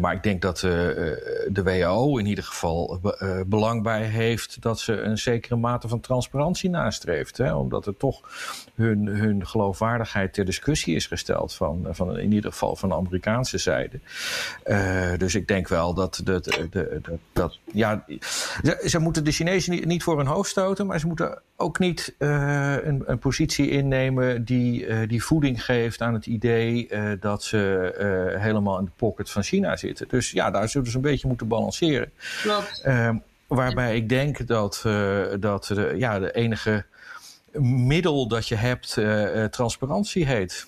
[0.00, 3.00] Maar ik denk dat de WHO in ieder geval
[3.46, 7.36] belang bij heeft dat ze een zekere mate van transparantie nastreeft.
[7.36, 7.54] Hè?
[7.54, 8.20] Omdat er toch
[8.74, 13.58] hun, hun geloofwaardigheid ter discussie is gesteld, van, van, in ieder geval van de Amerikaanse
[13.58, 14.00] zijde.
[15.18, 16.88] dus ik denk wel dat, dat, dat,
[17.32, 18.04] dat ja,
[18.62, 21.78] ze, ze, moeten de Chinezen niet, niet voor hun hoofd stoten, maar ze moeten ook
[21.78, 22.14] niet
[22.86, 27.94] een, een, positie innemen die, uh, die voeding geeft aan het idee uh, dat ze
[28.34, 30.08] uh, helemaal in de pocket van China zitten.
[30.08, 32.12] Dus ja, daar zullen ze een beetje moeten balanceren.
[32.42, 32.80] Klopt.
[32.84, 34.80] Ehm, waarbij ik denk dat,
[35.40, 36.84] dat de, ja, de enige
[37.62, 38.98] middel dat je hebt
[39.50, 40.66] transparantie heet.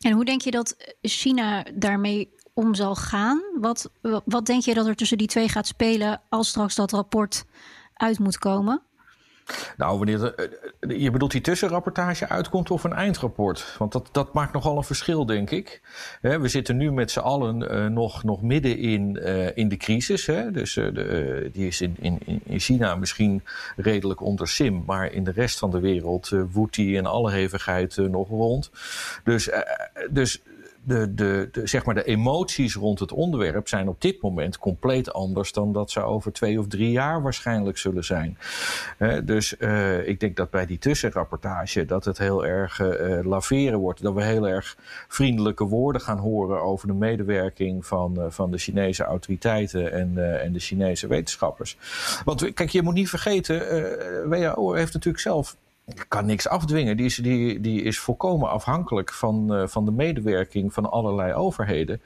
[0.00, 3.42] En hoe denk je dat China daarmee om zal gaan?
[3.60, 3.90] Wat,
[4.24, 7.44] wat denk je dat er tussen die twee gaat spelen als straks dat rapport
[7.94, 8.82] uit moet komen?
[9.76, 10.44] Nou, wanneer eh,
[10.80, 13.74] eh, je bedoelt die tussenrapportage uitkomt of een eindrapport?
[13.78, 15.80] Want dat, dat maakt nogal een verschil, denk ik.
[16.20, 19.16] we zitten nu met z'n allen uh, nog, nog midden in,
[19.54, 20.24] in de crisis.
[20.52, 23.42] Dus de, die is in, in, in China misschien
[23.76, 27.96] redelijk onder sim, maar in de rest van de wereld woedt die in alle hevigheid
[27.96, 28.70] nog rond.
[29.24, 29.50] Dus,
[30.10, 30.42] dus
[30.86, 35.12] de, de, de, zeg maar de emoties rond het onderwerp zijn op dit moment compleet
[35.12, 38.38] anders dan dat ze over twee of drie jaar waarschijnlijk zullen zijn.
[39.24, 44.02] dus uh, ik denk dat bij die tussenrapportage dat het heel erg uh, laveren wordt.
[44.02, 44.76] Dat we heel erg
[45.08, 50.60] vriendelijke woorden gaan horen over de medewerking van, van de Chinese autoriteiten en, en de
[50.60, 51.76] Chinese wetenschappers.
[52.24, 53.58] Want kijk, je moet niet vergeten,
[54.28, 55.56] WHO heeft natuurlijk zelf
[56.08, 56.96] kan niks afdwingen.
[56.96, 62.02] Die is, die, die is volkomen afhankelijk van, uh, van de medewerking van allerlei overheden.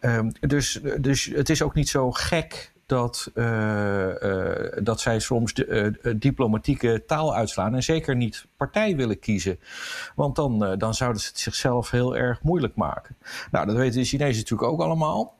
[0.00, 5.54] Um, dus, dus het is ook niet zo gek dat, uh, uh, dat zij soms
[6.16, 9.58] diplomatieke taal uitslaan en zeker niet partij willen kiezen.
[10.14, 13.16] Want dan, dan zouden ze het zichzelf heel erg moeilijk maken.
[13.50, 15.38] Nou, dat weten de Chinezen natuurlijk ook allemaal.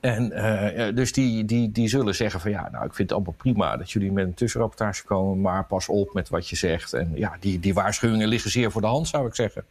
[0.00, 3.34] En uh, dus die, die, die zullen zeggen van ja, nou ik vind het allemaal
[3.36, 6.92] prima dat jullie met een tussenrapportage komen, maar pas op met wat je zegt.
[6.92, 9.64] En ja, die, die waarschuwingen liggen zeer voor de hand, zou ik zeggen.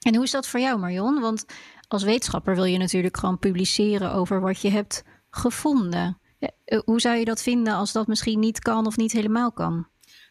[0.00, 1.20] En hoe is dat voor jou, Marion?
[1.20, 1.46] Want
[1.88, 6.18] als wetenschapper wil je natuurlijk gewoon publiceren over wat je hebt gevonden.
[6.38, 9.88] Eh, hoe zou je dat vinden als dat misschien niet kan of niet helemaal kan?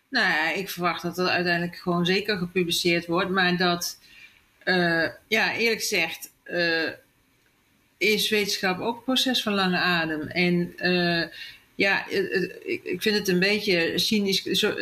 [0.09, 3.99] Nou ja, ik verwacht dat er uiteindelijk gewoon zeker gepubliceerd wordt, maar dat,
[4.63, 6.31] uh, ja, eerlijk gezegd.
[6.45, 6.89] Uh,
[7.97, 10.27] is wetenschap ook een proces van lange adem.
[10.27, 11.23] En uh,
[11.75, 14.43] ja, ik, ik vind het een beetje cynisch.
[14.43, 14.73] Zo,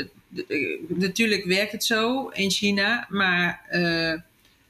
[0.88, 3.62] natuurlijk werkt het zo in China, maar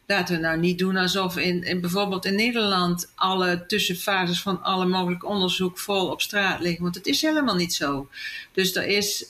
[0.07, 4.85] laten we nou niet doen alsof in, in, bijvoorbeeld in Nederland alle tussenfases van alle
[4.85, 6.83] mogelijk onderzoek vol op straat liggen.
[6.83, 8.07] Want het is helemaal niet zo.
[8.51, 9.27] Dus, er is,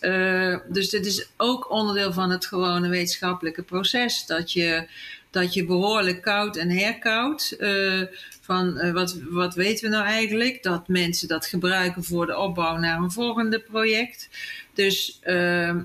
[0.70, 4.26] dus dit is ook onderdeel van het gewone wetenschappelijke proces.
[4.26, 4.88] Dat je,
[5.34, 7.56] dat je behoorlijk koud en herkoudt.
[7.60, 8.02] Uh,
[8.42, 10.64] van uh, wat, wat weten we nou eigenlijk?
[10.64, 14.30] Dat mensen dat gebruiken voor de opbouw naar een volgende project.
[14.74, 15.76] Dus uh,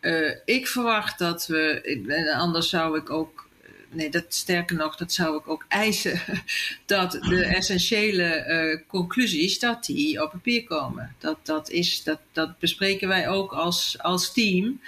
[0.00, 3.48] uh, ik verwacht dat we, anders zou ik ook,
[3.90, 6.20] nee, dat sterker nog, dat zou ik ook eisen,
[6.86, 11.14] dat de essentiële conclusies, dat die op papier komen.
[11.18, 14.80] Dat, dat, is, dat, dat bespreken wij ook als, als team.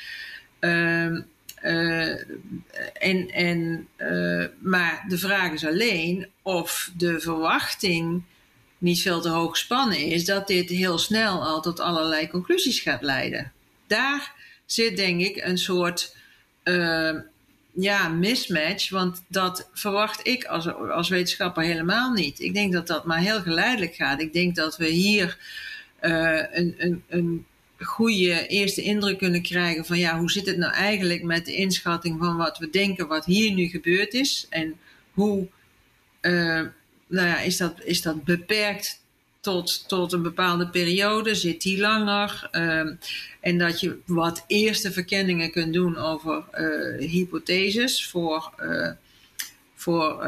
[0.59, 1.21] Ehm,
[1.67, 2.11] uh,
[2.93, 8.23] en, en, uh, maar de vraag is alleen of de verwachting
[8.79, 13.03] niet veel te hoog gespannen is dat dit heel snel al tot allerlei conclusies gaat
[13.03, 13.53] leiden.
[13.87, 14.33] Daar
[14.67, 16.17] zit denk ik een soort
[16.65, 17.15] uh,
[17.73, 22.41] ja, mismatch, want dat verwacht ik als, als wetenschapper helemaal niet.
[22.41, 24.21] Ik denk dat dat maar heel geleidelijk gaat.
[24.21, 25.39] Ik denk dat we hier
[26.01, 27.47] een, een, een
[27.79, 32.19] goede eerste indruk kunnen krijgen van ja, hoe zit het nou eigenlijk met de inschatting
[32.19, 34.47] van wat we denken wat hier nu gebeurd is?
[34.51, 34.77] En
[35.13, 35.47] hoe
[36.21, 36.63] uh,
[37.07, 39.01] nou ja, is, dat, is dat beperkt
[39.41, 42.49] tot, tot een bepaalde periode, zit die langer?
[42.53, 42.91] Uh,
[43.41, 48.53] en dat je wat eerste verkenningen kunt doen over uh, hypotheses voor,
[49.75, 50.27] voor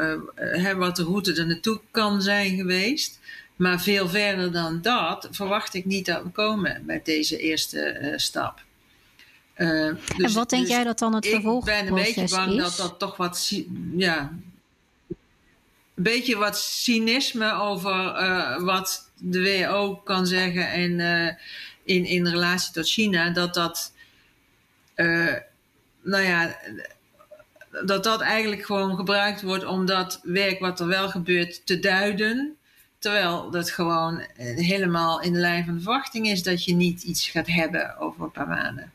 [0.77, 3.19] wat de route er naartoe kan zijn geweest.
[3.59, 8.17] Maar veel verder dan dat verwacht ik niet dat we komen met deze eerste uh,
[8.17, 8.63] stap.
[9.55, 11.87] Uh, dus, en wat denk dus jij dat dan het vervolgproces is?
[11.87, 13.53] Ik ben een beetje bang dat dat toch wat,
[13.95, 14.33] ja,
[15.07, 21.37] een beetje wat cynisme over uh, wat de WHO kan zeggen en
[21.83, 23.93] in, in relatie tot China, dat dat,
[26.01, 26.57] nou ja,
[27.85, 32.57] dat dat eigenlijk gewoon gebruikt wordt om dat werk wat er wel gebeurt te duiden.
[32.99, 37.03] Terwijl dat gewoon eh, helemaal in de lijn van de verwachting is dat je niet
[37.03, 38.91] iets gaat hebben over een paar maanden.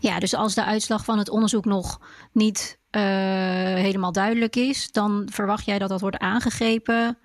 [0.00, 2.00] Ja, dus als de uitslag van het onderzoek nog
[2.32, 3.02] niet uh,
[3.74, 7.18] helemaal duidelijk is, dan verwacht jij dat dat wordt aangegrepen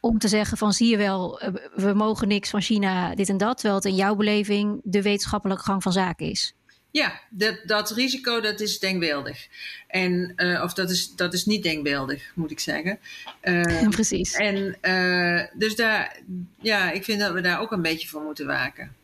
[0.00, 3.36] om te zeggen van zie je wel, eh, we mogen niks van China, dit en
[3.36, 6.54] dat, terwijl het in jouw beleving de wetenschappelijke gang van zaken is.
[6.90, 9.46] Ja, dat, dat risico dat is denkbeeldig.
[9.86, 12.98] En, uh, of dat is, dat is niet denkbeeldig, moet ik zeggen.
[13.42, 14.34] Uh, Precies.
[14.34, 16.20] En uh, dus daar,
[16.60, 18.98] ja, ik vind dat we daar ook een beetje voor moeten waken.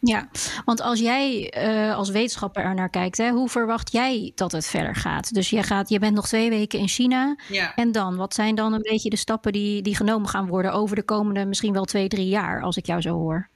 [0.00, 0.28] Ja,
[0.64, 1.52] want als jij
[1.96, 5.34] als wetenschapper er naar kijkt, hè, hoe verwacht jij dat het verder gaat?
[5.34, 7.36] Dus je, gaat, je bent nog twee weken in China.
[7.48, 7.74] Ja.
[7.74, 10.96] En dan, wat zijn dan een beetje de stappen die, die genomen gaan worden over
[10.96, 13.48] de komende misschien wel twee, drie jaar, als ik jou zo hoor?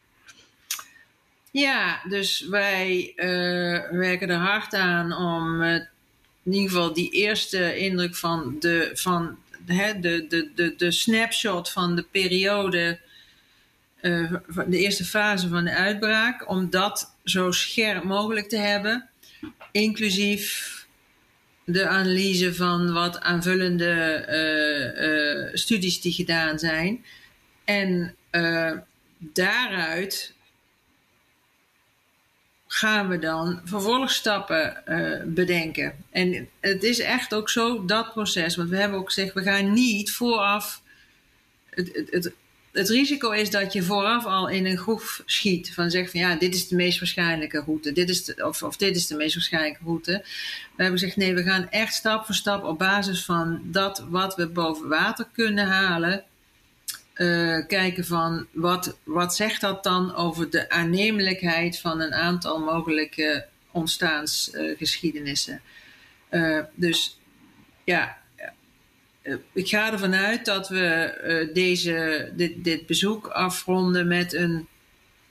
[1.52, 3.24] Ja, dus wij uh,
[3.90, 5.74] werken er hard aan om uh,
[6.42, 11.70] in ieder geval die eerste indruk van de, van, hè, de, de, de, de snapshot
[11.70, 12.98] van de periode,
[14.00, 14.34] uh,
[14.66, 19.08] de eerste fase van de uitbraak, om dat zo scherp mogelijk te hebben,
[19.72, 20.70] inclusief
[21.64, 27.04] de analyse van wat aanvullende studies die gedaan zijn.
[27.64, 28.16] En
[29.18, 30.31] daaruit
[32.74, 35.94] gaan we dan vervolgstappen uh, bedenken.
[36.10, 38.56] En het is echt ook zo, dat proces.
[38.56, 40.82] Want we hebben ook gezegd, we gaan niet vooraf.
[41.70, 42.32] Het, het,
[42.72, 45.74] het, risico is dat je vooraf al in een groef schiet.
[45.74, 47.92] Van zegt van ja, dit is de meest waarschijnlijke route.
[47.92, 50.12] Dit is of, of dit is de meest waarschijnlijke route.
[50.76, 54.36] We hebben gezegd, nee, we gaan echt stap voor stap op basis van dat wat
[54.36, 56.24] we boven water kunnen halen
[57.14, 63.46] uh, kijken van wat, wat zegt dat dan over de aannemelijkheid van een aantal mogelijke
[63.70, 65.60] ontstaansgeschiedenissen.
[66.30, 67.18] Uh, dus
[67.84, 68.18] ja,
[69.22, 74.66] uh, ik ga ervan uit dat we deze, dit, dit bezoek afronden met een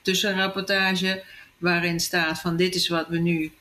[0.02, 1.22] tussenrapportage
[1.58, 3.52] waarin staat van dit is wat we nu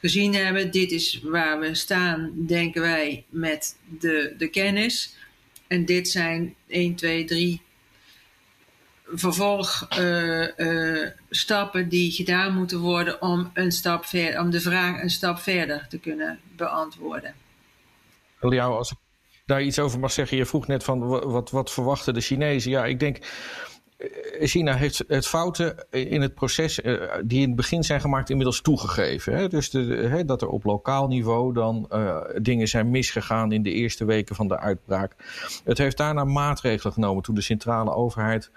[0.00, 5.14] gezien hebben, dit is waar we staan, denken wij, met de, de kennis.
[5.66, 7.62] En dit zijn 1, 2, 3
[9.06, 14.04] vervolgstappen uh, uh, die gedaan moeten worden om, een stap
[14.38, 17.34] om de vraag een stap verder te kunnen beantwoorden.
[18.40, 18.96] Liao, als ik
[19.46, 22.70] daar iets over mag zeggen, je vroeg net van wat, wat verwachten de Chinezen?
[22.70, 23.24] Ja, ik denk eh,
[24.40, 28.60] China heeft het fouten in het proces uh, die in het begin zijn gemaakt inmiddels
[28.60, 29.36] toegegeven.
[29.36, 29.48] Hè?
[29.48, 33.70] Dus de, hè, dat er op lokaal niveau dan uh, dingen zijn misgegaan in de
[33.70, 35.12] eerste weken van de uitbraak.
[35.64, 38.50] Het heeft daarna maatregelen genomen toen de centrale overheid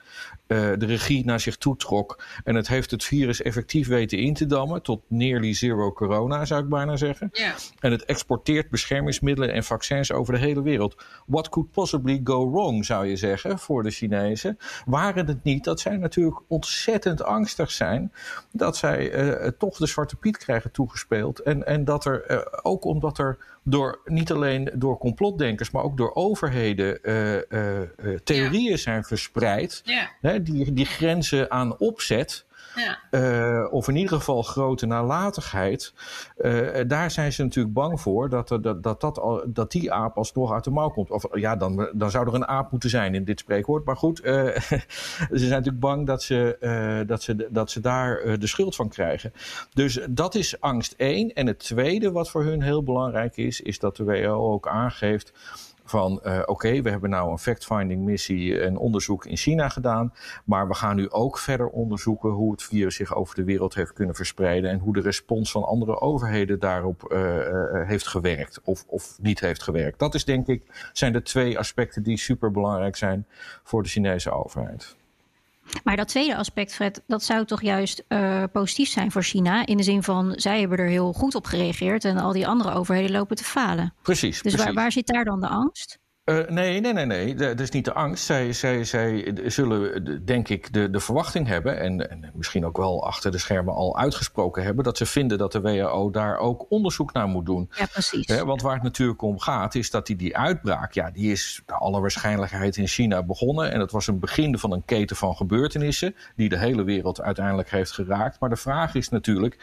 [0.48, 2.24] uh, de regie naar zich toe trok.
[2.44, 6.64] En het heeft het virus effectief weten in te dammen tot nearly zero corona, zou
[6.64, 7.30] ik bijna zeggen.
[7.32, 7.52] Yeah.
[7.80, 10.96] En het exporteert beschermingsmiddelen en vaccins over de hele wereld.
[11.26, 14.58] What could possibly go wrong, zou je zeggen, voor de Chinezen?
[14.86, 18.12] Waren het niet dat zij natuurlijk ontzettend angstig zijn
[18.52, 21.40] dat zij uh, toch de Zwarte Piet krijgen toegespeeld.
[21.40, 23.38] En, en dat er, uh, ook omdat er
[23.70, 27.02] door, niet alleen door complotdenkers, maar ook door overheden
[28.24, 28.78] theorieën ja.
[28.78, 29.82] zijn verspreid.
[29.84, 30.10] Ja.
[30.22, 32.46] Hè, die, die grenzen aan opzet.
[33.12, 35.94] Uh, of in ieder geval grote nalatigheid.
[36.38, 40.64] Uh, daar zijn ze natuurlijk bang voor dat, dat, dat, dat, die aap alsnog uit
[40.64, 41.12] de mouw komt.
[41.12, 43.86] Of ja, dan, dan zou er een aap moeten zijn in dit spreekwoord.
[43.86, 44.78] Maar goed, uh, ze
[45.30, 49.34] zijn natuurlijk bang dat ze, dat ze, dat ze daar de schuld van krijgen.
[49.74, 51.34] Dus dat is angst één.
[51.34, 55.34] En het tweede wat voor hun heel belangrijk is, is dat de WHO ook aangeeft
[55.90, 60.14] van uh, oké, we hebben nou een fact-finding missie en onderzoek in China gedaan,
[60.46, 63.94] maar we gaan nu ook verder onderzoeken hoe het virus zich over de wereld heeft
[63.94, 68.86] kunnen verspreiden en hoe de respons van andere overheden daarop uh, uh, heeft gewerkt of,
[68.88, 70.00] of niet heeft gewerkt.
[70.00, 73.26] Dat is denk ik, zijn de twee aspecten die super belangrijk zijn
[73.64, 74.96] voor de Chinese overheid.
[75.84, 79.66] Maar dat tweede aspect, Fred, dat zou toch juist uh, positief zijn voor China.
[79.66, 82.74] In de zin van, zij hebben er heel goed op gereageerd en al die andere
[82.74, 83.94] overheden lopen te falen.
[84.02, 84.42] Precies.
[84.42, 84.64] Dus precies.
[84.64, 86.00] Waar, waar zit daar dan de angst?
[86.30, 87.36] Uh, nee, nee, nee, nee.
[87.36, 88.26] Dat is niet de angst.
[88.26, 93.06] Zij, zij, zij zullen, denk ik, de, de verwachting hebben, en, en, misschien ook wel
[93.06, 97.14] achter de schermen al uitgesproken hebben, dat ze vinden dat de WHO daar ook onderzoek
[97.14, 97.70] naar moet doen.
[97.78, 98.28] Ja, precies.
[98.28, 101.62] He, want waar het natuurlijk om gaat, is dat die, die uitbraak, ja, die is
[101.66, 103.72] naar alle waarschijnlijkheid in China begonnen.
[103.72, 107.70] En dat was een begin van een keten van gebeurtenissen, die de hele wereld uiteindelijk
[107.70, 108.40] heeft geraakt.
[108.40, 109.58] Maar de vraag is natuurlijk,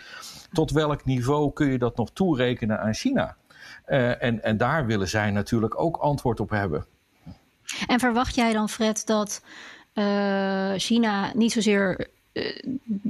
[0.52, 3.36] tot welk niveau kun je dat nog toerekenen aan China?
[3.88, 6.86] Uh, en, en daar willen zij natuurlijk ook antwoord op hebben.
[7.86, 9.42] En verwacht jij dan, Fred, dat
[9.94, 12.56] uh, China niet zozeer uh,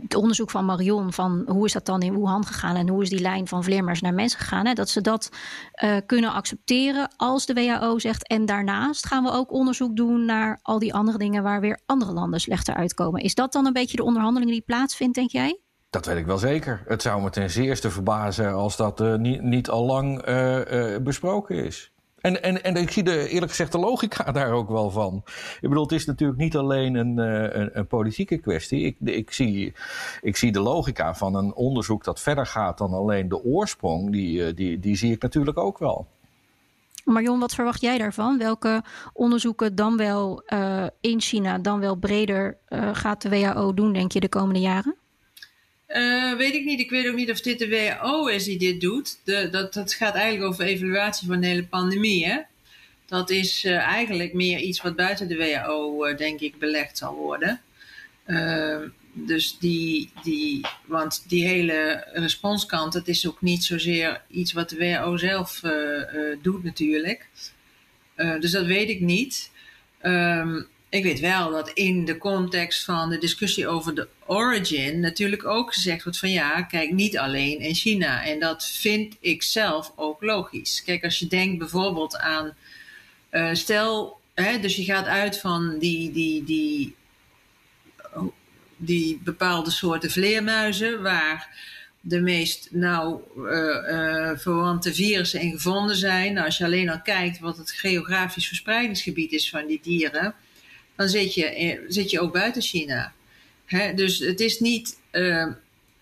[0.02, 3.08] het onderzoek van Marion van hoe is dat dan in Wuhan gegaan en hoe is
[3.08, 5.30] die lijn van vleermuis naar mensen gegaan, hè, dat ze dat
[6.06, 10.78] kunnen accepteren als de WHO zegt en daarnaast gaan we ook onderzoek doen naar al
[10.78, 13.20] die andere dingen waar weer andere landen slechter uitkomen.
[13.20, 15.63] Is dat dan een beetje de onderhandeling die plaatsvindt, denk jij?
[15.94, 16.82] Dat weet ik wel zeker.
[16.86, 20.98] Het zou me ten zeerste verbazen als dat uh, niet, niet al lang uh, uh,
[20.98, 21.92] besproken is.
[22.20, 25.22] En, en, en ik zie de, eerlijk gezegd de logica daar ook wel van.
[25.60, 28.84] Ik bedoel, het is natuurlijk niet alleen een, een, een politieke kwestie.
[28.84, 29.74] Ik, ik, zie,
[30.20, 34.12] ik zie de logica van een onderzoek dat verder gaat dan alleen de oorsprong.
[34.12, 36.06] Die, die, die zie ik natuurlijk ook wel.
[37.04, 38.38] Marion, wat verwacht jij daarvan?
[38.38, 38.82] Welke
[39.12, 40.42] onderzoeken dan wel
[41.00, 42.56] in China, dan wel breder
[42.92, 45.02] gaat de WHO doen, denk je, de komende jaren?
[45.88, 46.80] Uh, weet ik niet.
[46.80, 49.18] Ik weet ook niet of dit de WHO is die dit doet.
[49.24, 52.26] De, dat, dat gaat eigenlijk over evaluatie van de hele pandemie.
[52.26, 52.40] Hè?
[53.06, 57.14] Dat is uh, eigenlijk meer iets wat buiten de WHO, uh, denk ik, belegd zal
[57.14, 57.60] worden.
[59.12, 64.76] dus die, die, want die hele responskant, dat is ook niet zozeer iets wat de
[64.76, 65.60] WHO zelf
[66.42, 67.28] doet natuurlijk.
[68.16, 69.50] dus dat weet ik niet.
[70.02, 75.44] Um, ik weet wel dat in de context van de discussie over de origin natuurlijk
[75.46, 78.24] ook gezegd wordt van ja, kijk, niet alleen in China.
[78.24, 80.82] En dat vind ik zelf ook logisch.
[80.84, 82.54] Kijk, als je denkt bijvoorbeeld aan,
[83.30, 86.94] uh, stel, hè, dus je gaat uit van die, die, die,
[88.76, 91.48] die bepaalde soorten vleermuizen waar
[92.00, 96.32] de meest nauw uh, uh, verwante virussen in gevonden zijn.
[96.32, 100.34] Nou, als je alleen al kijkt wat het geografisch verspreidingsgebied is van die dieren
[100.96, 103.12] dan zit je, zit je ook buiten China.
[103.66, 103.94] Hè?
[103.94, 104.98] Dus het is niet.
[105.12, 105.46] Uh,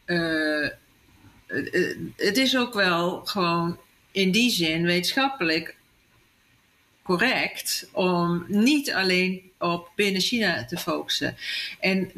[0.06, 0.68] uh,
[2.16, 3.78] het is ook wel gewoon
[4.10, 5.76] in die zin wetenschappelijk
[7.02, 11.36] correct om niet alleen op binnen China te focussen.
[11.80, 12.10] En,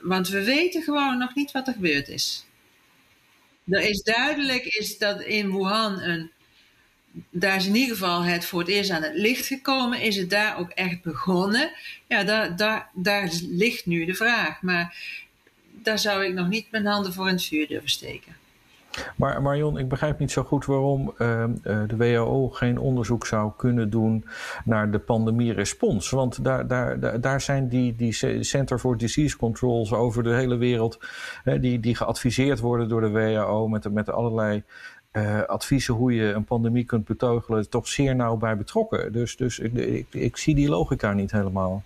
[0.00, 2.46] want we weten gewoon nog niet wat er gebeurd is.
[3.68, 6.30] Er is duidelijk is dat in Wuhan een
[7.30, 10.00] daar is in ieder geval het voor het eerst aan het licht gekomen.
[10.00, 11.70] Is het daar ook echt begonnen?
[12.06, 14.62] Ja, daar, daar, daar ligt nu de vraag.
[14.62, 14.96] Maar
[15.82, 18.36] daar zou ik nog niet mijn handen voor in het vuur durven steken.
[19.16, 23.90] Maar Marion, ik begrijp niet zo goed waarom uh, de WHO geen onderzoek zou kunnen
[23.90, 24.24] doen
[24.64, 26.10] naar de pandemie-respons.
[26.10, 28.12] Want daar, daar, daar zijn die, die
[28.44, 30.98] Center for Disease Controls over de hele wereld,
[31.44, 34.62] hè, die, die geadviseerd worden door de WHO met, met allerlei
[35.22, 39.12] uh, adviezen hoe je een pandemie kunt beteugelen, toch zeer nauw bij betrokken.
[39.12, 41.84] Dus, dus ik, ik, zie die logica niet helemaal.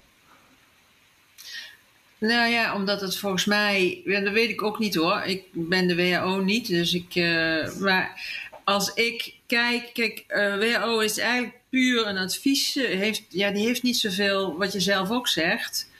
[2.18, 5.22] Nou ja, omdat het volgens mij, dat weet ik ook niet hoor.
[5.24, 7.14] Ik ben de WHO niet, dus ik.
[7.14, 8.20] Uh, maar
[8.64, 12.74] als ik kijk, kijk, uh, WHO is eigenlijk puur een advies.
[12.74, 15.91] Heeft, ja, die heeft niet zoveel, wat je zelf ook zegt.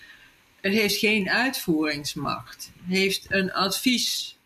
[0.61, 2.71] Het heeft geen uitvoeringsmacht.
[2.87, 4.37] Het heeft een adviesrol.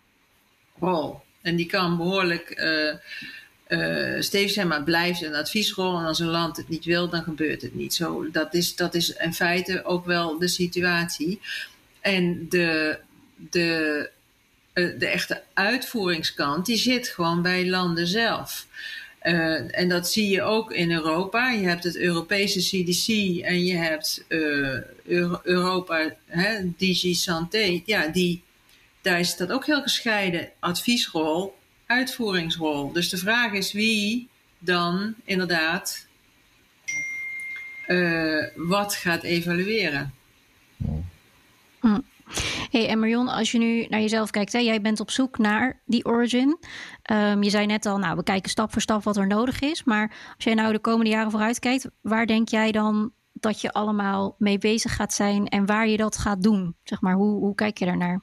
[1.47, 2.61] En die kan behoorlijk
[3.69, 5.99] uh, stevig zijn, maar blijft een adviesrol.
[5.99, 7.95] En als een land het niet wil, dan gebeurt het niet.
[7.95, 11.41] Zo, dat, is, dat is in feite ook wel de situatie.
[12.01, 12.99] En de,
[13.37, 14.11] de,
[14.75, 18.67] uh, de echte uitvoeringskant, die zit gewoon bij landen zelf.
[19.71, 21.51] En dat zie je ook in Europa.
[21.51, 23.09] Je hebt het Europese CDC
[23.45, 24.25] en je hebt
[25.05, 27.25] Euro Europa, hè, DG.
[27.85, 28.43] Ja, die,
[29.07, 30.51] daar is dat ook heel gescheiden.
[30.61, 32.93] Adviesrol, uitvoeringsrol.
[32.93, 34.29] Dus de vraag is wie
[34.59, 36.07] dan inderdaad
[37.87, 40.15] uh, wat gaat evalueren.
[41.81, 42.01] Hm.
[42.71, 45.81] Hey, en Marion, als je nu naar jezelf kijkt, hè, jij bent op zoek naar
[45.85, 46.59] die origin.
[47.13, 49.85] Um, je zei net al, nou, we kijken stap voor stap wat er nodig is.
[49.85, 53.73] Maar als jij nou de komende jaren vooruit kijkt, waar denk jij dan dat je
[53.73, 56.77] allemaal mee bezig gaat zijn en waar je dat gaat doen?
[56.83, 58.23] Zeg maar, hoe, hoe kijk je daarnaar?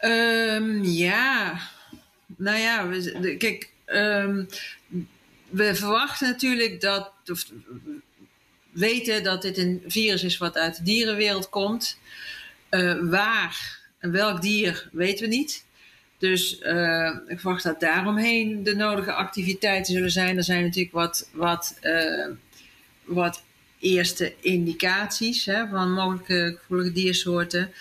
[0.00, 1.60] Um, ja,
[2.36, 4.48] nou ja, we, kijk, um,
[5.48, 7.12] we verwachten natuurlijk dat.
[7.26, 7.44] Of,
[8.72, 11.98] weten dat dit een virus is wat uit de dierenwereld komt.
[13.00, 15.64] waar en welk dier weten we niet.
[16.18, 20.36] Dus uh, ik verwacht dat daaromheen de nodige activiteiten zullen zijn.
[20.36, 22.26] Er zijn natuurlijk wat, wat, uh,
[23.04, 23.42] wat
[23.78, 27.72] eerste indicaties hè, van mogelijke gevoelige diersoorten.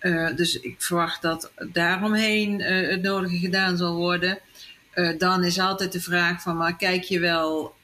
[0.00, 4.38] Uh, dus ik verwacht dat daaromheen het nodige gedaan zal worden.
[5.18, 7.74] dan is altijd de vraag van, maar kijk je wel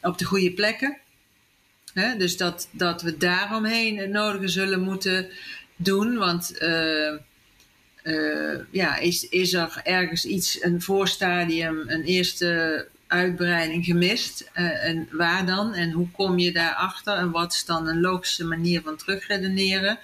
[0.00, 0.98] op de goede plekken?
[1.94, 5.28] Dus dat, dat we daaromheen het nodige zullen moeten
[5.76, 6.16] doen.
[6.16, 7.12] Want uh,
[8.02, 14.50] uh, ja, is, is er ergens iets, een voorstadium, een eerste uitbreiding gemist?
[14.54, 15.74] Uh, en waar dan?
[15.74, 17.16] En hoe kom je daarachter?
[17.16, 19.98] En wat is dan een logische manier van terugredeneren?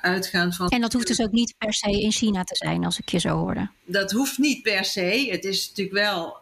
[0.00, 0.68] Uitgaand van...
[0.68, 3.18] En dat hoeft dus ook niet per se in China te zijn, als ik je
[3.18, 3.68] zo hoorde.
[3.84, 5.28] Dat hoeft niet per se.
[5.30, 6.38] Het is natuurlijk wel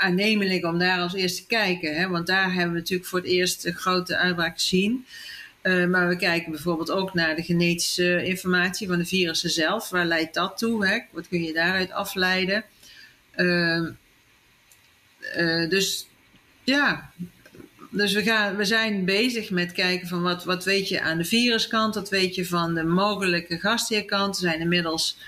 [0.00, 1.96] aannemelijk om daar als eerste te kijken.
[1.96, 2.08] Hè?
[2.08, 5.06] Want daar hebben we natuurlijk voor het eerst een grote uitbraak gezien.
[5.62, 9.88] Uh, maar we kijken bijvoorbeeld ook naar de genetische informatie van de virussen zelf.
[9.88, 10.86] Waar leidt dat toe?
[10.86, 10.98] Hè?
[11.10, 12.64] Wat kun je daaruit afleiden?
[13.36, 13.88] Uh,
[15.36, 16.06] uh, dus
[16.64, 17.10] ja,
[17.90, 21.24] dus we, gaan, we zijn bezig met kijken van wat, wat weet je aan de
[21.24, 24.34] viruskant, wat weet je van de mogelijke gastheerkant.
[24.34, 25.18] Er zijn inmiddels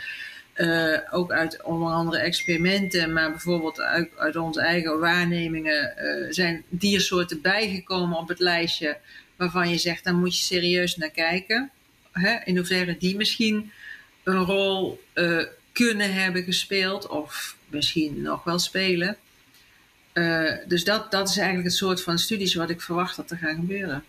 [0.54, 6.64] uh, ook uit onder andere experimenten, maar bijvoorbeeld uit, uit onze eigen waarnemingen, uh, zijn
[6.68, 8.96] diersoorten bijgekomen op het lijstje
[9.36, 11.70] waarvan je zegt, daar moet je serieus naar kijken.
[12.12, 12.38] Hè?
[12.44, 13.72] In hoeverre die misschien
[14.22, 15.00] een rol
[15.72, 19.16] kunnen hebben gespeeld of misschien nog wel spelen.
[20.66, 23.54] Dus dat, dat is eigenlijk het soort van studies wat ik verwacht dat er gaan
[23.54, 24.04] gebeuren.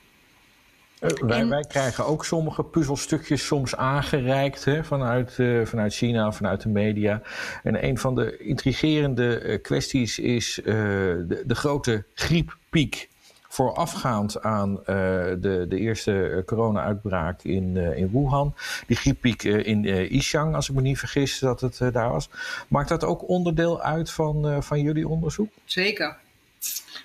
[1.01, 6.61] Uh, wij, wij, krijgen ook sommige puzzelstukjes soms aangereikt hè, vanuit, uh, vanuit China, vanuit
[6.61, 7.21] de media.
[7.63, 13.09] En een van de intrigerende uh, kwesties is de, de, grote grieppiek.
[13.51, 18.55] Voorafgaand aan de, de eerste corona-uitbraak in, in Wuhan.
[18.87, 22.29] Die grieppiek in Xi'an, als ik me niet vergis dat het daar was.
[22.67, 25.51] Maakt dat ook onderdeel uit van, van jullie onderzoek?
[25.65, 26.17] Zeker.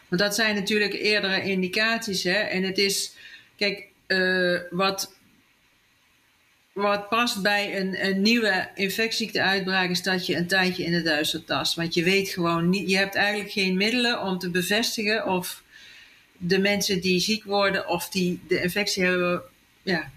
[0.08, 2.22] Want dat zijn natuurlijk eerdere indicaties.
[2.22, 2.32] Hè?
[2.32, 3.16] En het is
[3.56, 5.14] Kijk, uh, wat,
[6.72, 11.44] wat past bij een, een nieuwe infectieziekteuitbraak is dat je een tijdje in de duister
[11.44, 11.74] tast.
[11.74, 15.62] Want je weet gewoon niet, je hebt eigenlijk geen middelen om te bevestigen of
[16.38, 19.42] de mensen die ziek worden of die de infectie hebben,
[19.82, 20.10] ja,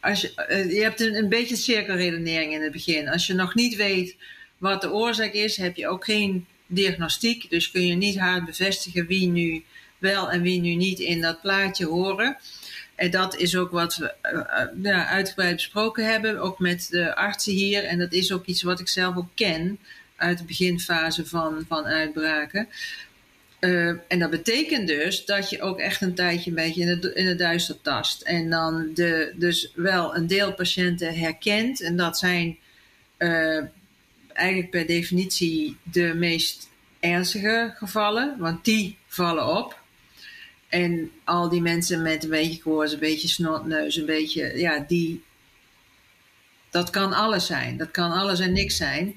[0.00, 3.08] als je, uh, je hebt een, een beetje cirkelredenering in het begin.
[3.08, 4.16] Als je nog niet weet
[4.58, 7.50] wat de oorzaak is, heb je ook geen diagnostiek.
[7.50, 9.64] Dus kun je niet hard bevestigen wie nu
[9.98, 12.36] wel en wie nu niet in dat plaatje horen.
[12.94, 17.52] En dat is ook wat we uh, ja, uitgebreid besproken hebben, ook met de artsen
[17.52, 17.84] hier.
[17.84, 19.78] En dat is ook iets wat ik zelf ook ken
[20.16, 22.68] uit de beginfase van, van uitbraken.
[23.60, 27.04] Uh, en dat betekent dus dat je ook echt een tijdje een beetje in het,
[27.04, 28.22] in het duister tast.
[28.22, 31.80] En dan de, dus wel een deel patiënten herkent.
[31.80, 32.58] En dat zijn
[33.18, 33.62] uh,
[34.32, 36.68] eigenlijk per definitie de meest
[37.00, 39.78] ernstige gevallen, want die vallen op.
[40.68, 45.22] En al die mensen met een beetje koorts, een beetje snotneus, een beetje, ja, die.
[46.70, 47.76] Dat kan alles zijn.
[47.76, 49.14] Dat kan alles en niks zijn.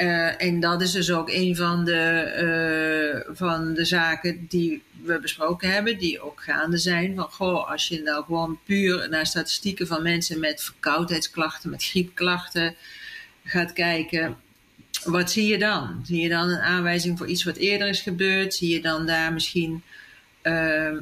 [0.00, 5.18] Uh, en dat is dus ook een van de, uh, van de zaken die we
[5.20, 7.14] besproken hebben, die ook gaande zijn.
[7.14, 12.74] Van goh, als je nou gewoon puur naar statistieken van mensen met verkoudheidsklachten, met griepklachten
[13.44, 14.36] gaat kijken,
[15.04, 16.00] wat zie je dan?
[16.04, 18.54] Zie je dan een aanwijzing voor iets wat eerder is gebeurd?
[18.54, 19.82] Zie je dan daar misschien
[20.42, 20.96] uh,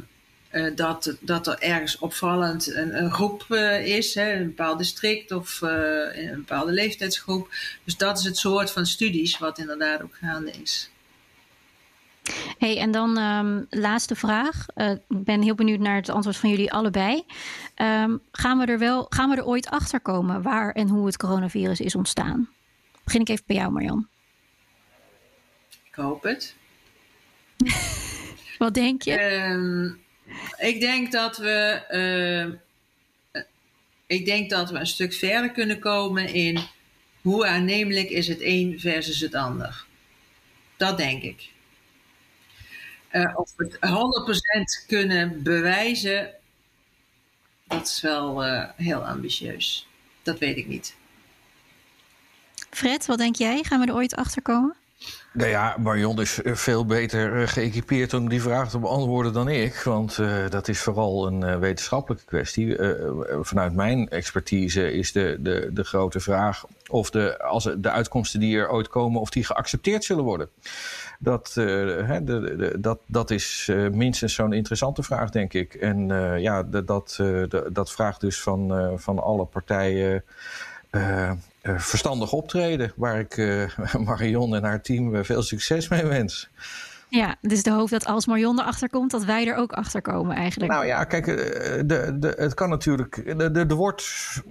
[0.52, 5.32] uh, dat, dat er ergens opvallend een, een groep uh, is, hè, een bepaald district
[5.32, 7.48] of een bepaalde leeftijdsgroep.
[7.84, 10.90] Dus dat is het soort van studies wat inderdaad ook gaande is.
[12.58, 14.66] Hey, en dan um, laatste vraag.
[14.76, 17.24] ik ben heel benieuwd naar het antwoord van jullie allebei.
[17.76, 21.16] Um, gaan, we er wel, gaan we er ooit achter komen waar en hoe het
[21.16, 22.48] coronavirus is ontstaan?
[23.04, 24.08] Begin ik even bij jou, Marjan.
[25.90, 26.54] Ik hoop het.
[28.58, 29.22] Wat denk je?
[29.22, 30.00] Um,
[30.58, 31.84] ik denk dat we.
[33.32, 33.42] Uh,
[34.06, 36.58] ik denk dat we een stuk verder kunnen komen in
[37.20, 39.84] hoe aannemelijk is het een versus het ander.
[40.76, 41.50] Dat denk ik.
[43.12, 46.34] Uh, of we het 100% kunnen bewijzen,
[47.66, 49.86] dat is wel uh, heel ambitieus.
[50.22, 50.96] Dat weet ik niet.
[52.70, 53.62] Fred, wat denk jij?
[53.62, 54.76] Gaan we er ooit achter komen?
[55.32, 59.74] Nou ja, Marion is veel beter geëquipeerd om die vraag te beantwoorden dan ik.
[59.74, 62.76] Want uh, dat is vooral een wetenschappelijke kwestie.
[63.40, 68.58] Vanuit mijn expertise is de, de, de grote vraag of de, als de uitkomsten die
[68.58, 70.48] er ooit komen, of die geaccepteerd zullen worden.
[71.18, 75.74] Dat, hè, de, de, dat, dat is minstens zo'n interessante vraag, denk ik.
[75.74, 76.08] En
[76.40, 77.22] ja, dat,
[77.72, 80.24] dat vraagt dus van, van alle partijen
[81.76, 82.92] verstandig optreden.
[82.96, 86.50] Waar ik uh, Marion en haar team eh, veel succes mee wens.
[87.10, 90.36] Ja, dus de hoop dat als Marion erachter komt, dat wij er ook achter komen
[90.36, 90.72] eigenlijk.
[90.72, 93.16] Nou ja, kijk, de, de, het kan natuurlijk.
[93.54, 94.02] Er wordt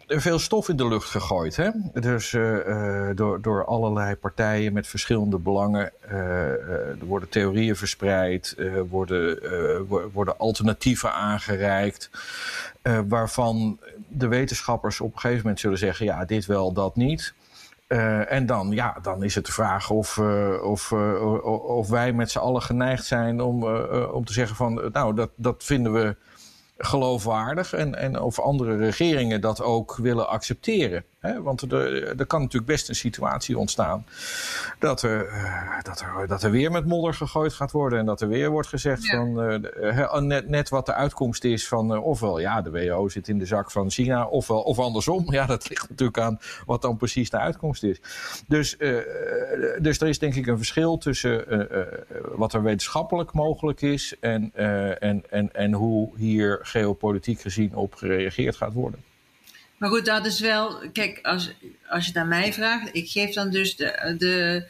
[0.08, 1.56] veel stof in de lucht gegooid.
[1.56, 1.70] Hè?
[1.94, 5.92] Dus uh, door, door allerlei partijen met verschillende belangen.
[6.06, 8.56] Uh, er worden theorieën verspreid,
[8.90, 9.40] worden,
[10.14, 12.10] worden alternatieven aangereikt.
[13.08, 17.34] waarvan de wetenschappers op een gegeven moment zullen zeggen: ja, dit wel, dat niet.
[17.88, 22.14] Uh, en dan, ja, dan is het de vraag of, uh, of, uh, of wij
[22.14, 23.64] met z'n allen geneigd zijn om,
[24.12, 26.16] om te zeggen van, nou, dat, dat vinden we
[26.78, 31.04] geloofwaardig en, en of andere regeringen dat ook willen accepteren.
[31.28, 31.42] Hè?
[31.42, 34.06] Want er, er kan natuurlijk best een situatie ontstaan
[34.80, 38.22] dat er, uh, dat, er, dat er weer met modder gegooid gaat worden en dat
[38.22, 39.18] er weer wordt gezegd ja.
[39.18, 43.28] van uh, net, net wat de uitkomst is van uh, ofwel ja, de WHO zit
[43.28, 45.26] in de zak van China, ofwel of andersom.
[45.38, 48.02] Ja, dat ligt natuurlijk aan wat dan precies de uitkomst is.
[48.48, 48.78] Dus,
[49.80, 51.46] dus er is denk ik een verschil tussen
[52.36, 54.52] wat er wetenschappelijk mogelijk is en,
[55.00, 59.04] en, en, en hoe hier geopolitiek gezien op gereageerd gaat worden.
[59.78, 60.82] Maar goed, dat is wel.
[60.94, 61.52] Kijk, als,
[61.90, 64.66] als je het aan mij vraagt, ik geef dan dus de, de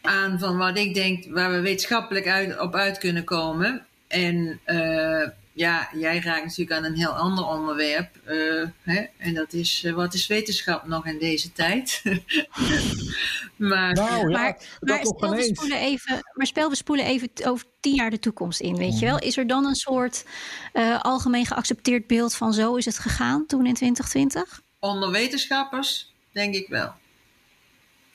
[0.00, 3.86] aan van wat ik denk waar we wetenschappelijk uit, op uit kunnen komen.
[4.06, 8.08] En uh, ja, jij raakt natuurlijk aan een heel ander onderwerp.
[8.28, 9.04] Uh, hè?
[9.16, 12.02] En dat is, uh, wat is wetenschap nog in deze tijd?
[13.58, 17.66] maar, nou, ja, maar, maar, spel we spoelen even, maar spel we spoelen even over
[17.80, 19.18] tien jaar de toekomst in, weet je wel?
[19.18, 20.24] Is er dan een soort
[20.72, 24.62] uh, algemeen geaccepteerd beeld van zo is het gegaan toen in 2020?
[24.78, 26.92] Onder wetenschappers denk ik wel.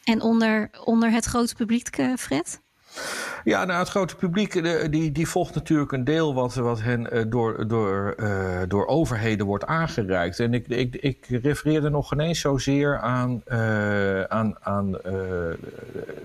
[0.03, 1.87] En onder, onder het grote publiek,
[2.17, 2.61] Fred?
[3.43, 7.23] Ja, nou, het grote publiek die, die volgt natuurlijk een deel wat, wat hen uh,
[7.27, 10.39] door, door, uh, door overheden wordt aangereikt.
[10.39, 13.41] En ik, ik, ik refereerde nog ineens zozeer aan,
[14.29, 14.93] aan, aan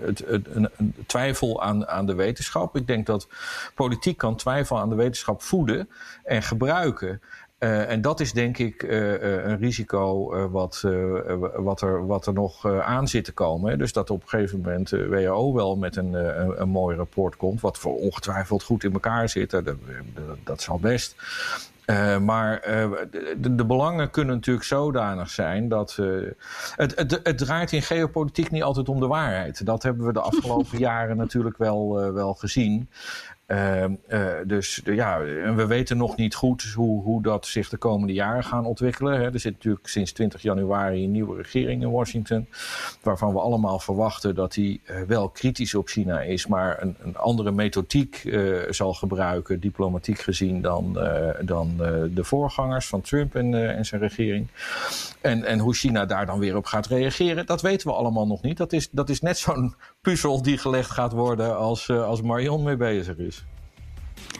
[0.01, 0.69] het, het, een
[1.05, 2.75] twijfel aan, aan de wetenschap.
[2.75, 3.27] Ik denk dat
[3.75, 5.89] politiek kan twijfel aan de wetenschap voeden
[6.23, 7.21] en gebruiken.
[7.59, 10.85] Uh, en dat is denk ik uh, een risico uh, wat,
[11.55, 13.77] wat, er, wat er nog aan zit te komen.
[13.77, 17.35] Dus dat op een gegeven moment de WHO wel met een, een, een, mooi rapport
[17.35, 19.49] komt, wat voor ongetwijfeld goed in elkaar zit.
[19.49, 19.65] Dat,
[20.43, 21.15] dat zal best.
[22.21, 22.61] maar
[23.11, 25.95] de, de, belangen kunnen natuurlijk zodanig zijn dat.
[26.75, 29.65] Het, het, het, draait in geopolitiek niet altijd om de waarheid.
[29.65, 32.89] Dat hebben we de afgelopen jaren natuurlijk wel, wel gezien.
[33.51, 35.19] Uh, uh, dus ja,
[35.55, 39.19] we weten nog niet goed hoe, hoe dat zich de komende jaren gaan ontwikkelen.
[39.19, 39.33] Hè.
[39.33, 42.47] Er zit natuurlijk sinds 20 januari een nieuwe regering in Washington.
[43.01, 47.17] Waarvan we allemaal verwachten dat die uh, wel kritisch op China is, maar een, een
[47.17, 48.37] andere methodiek
[48.69, 50.93] zal gebruiken, diplomatiek gezien, dan,
[51.41, 51.77] dan
[52.13, 54.47] de voorgangers van Trump en, en zijn regering.
[55.21, 58.41] En, en hoe China daar dan weer op gaat reageren, dat weten we allemaal nog
[58.41, 58.57] niet.
[58.57, 62.77] Dat is, dat is net zo'n puzzel die gelegd gaat worden als, als Marion mee
[62.77, 63.38] bezig is.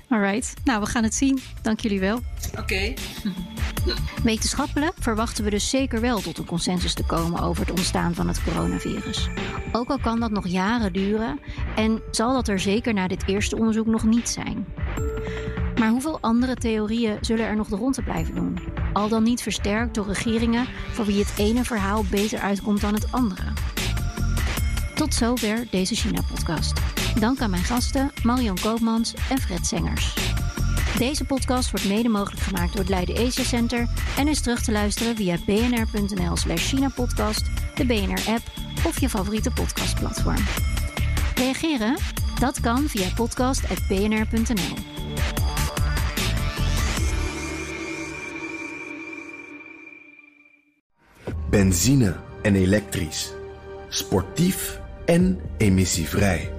[0.09, 1.39] Alright, nou we gaan het zien.
[1.61, 2.19] Dank jullie wel.
[2.51, 2.59] Oké.
[2.61, 2.97] Okay.
[4.23, 8.27] Wetenschappelijk verwachten we dus zeker wel tot een consensus te komen over het ontstaan van
[8.27, 9.29] het coronavirus.
[9.71, 11.39] Ook al kan dat nog jaren duren
[11.75, 14.65] en zal dat er zeker na dit eerste onderzoek nog niet zijn.
[15.79, 18.59] Maar hoeveel andere theorieën zullen er nog de ronde blijven doen?
[18.93, 23.11] Al dan niet versterkt door regeringen voor wie het ene verhaal beter uitkomt dan het
[23.11, 23.53] andere.
[24.95, 26.73] Tot zover deze China-podcast.
[27.15, 30.13] Dank aan mijn gasten Marion Koopmans en Fred Sengers.
[30.97, 33.87] Deze podcast wordt mede mogelijk gemaakt door het Leiden Asia Center
[34.17, 37.45] en is terug te luisteren via bnr.nl slash China-podcast,
[37.75, 38.41] de BNR-app
[38.85, 40.43] of je favoriete podcastplatform.
[41.35, 41.97] Reageren?
[42.39, 44.75] Dat kan via podcast.bnr.nl.
[51.49, 53.33] Benzine en elektrisch.
[53.89, 56.58] Sportief en emissievrij.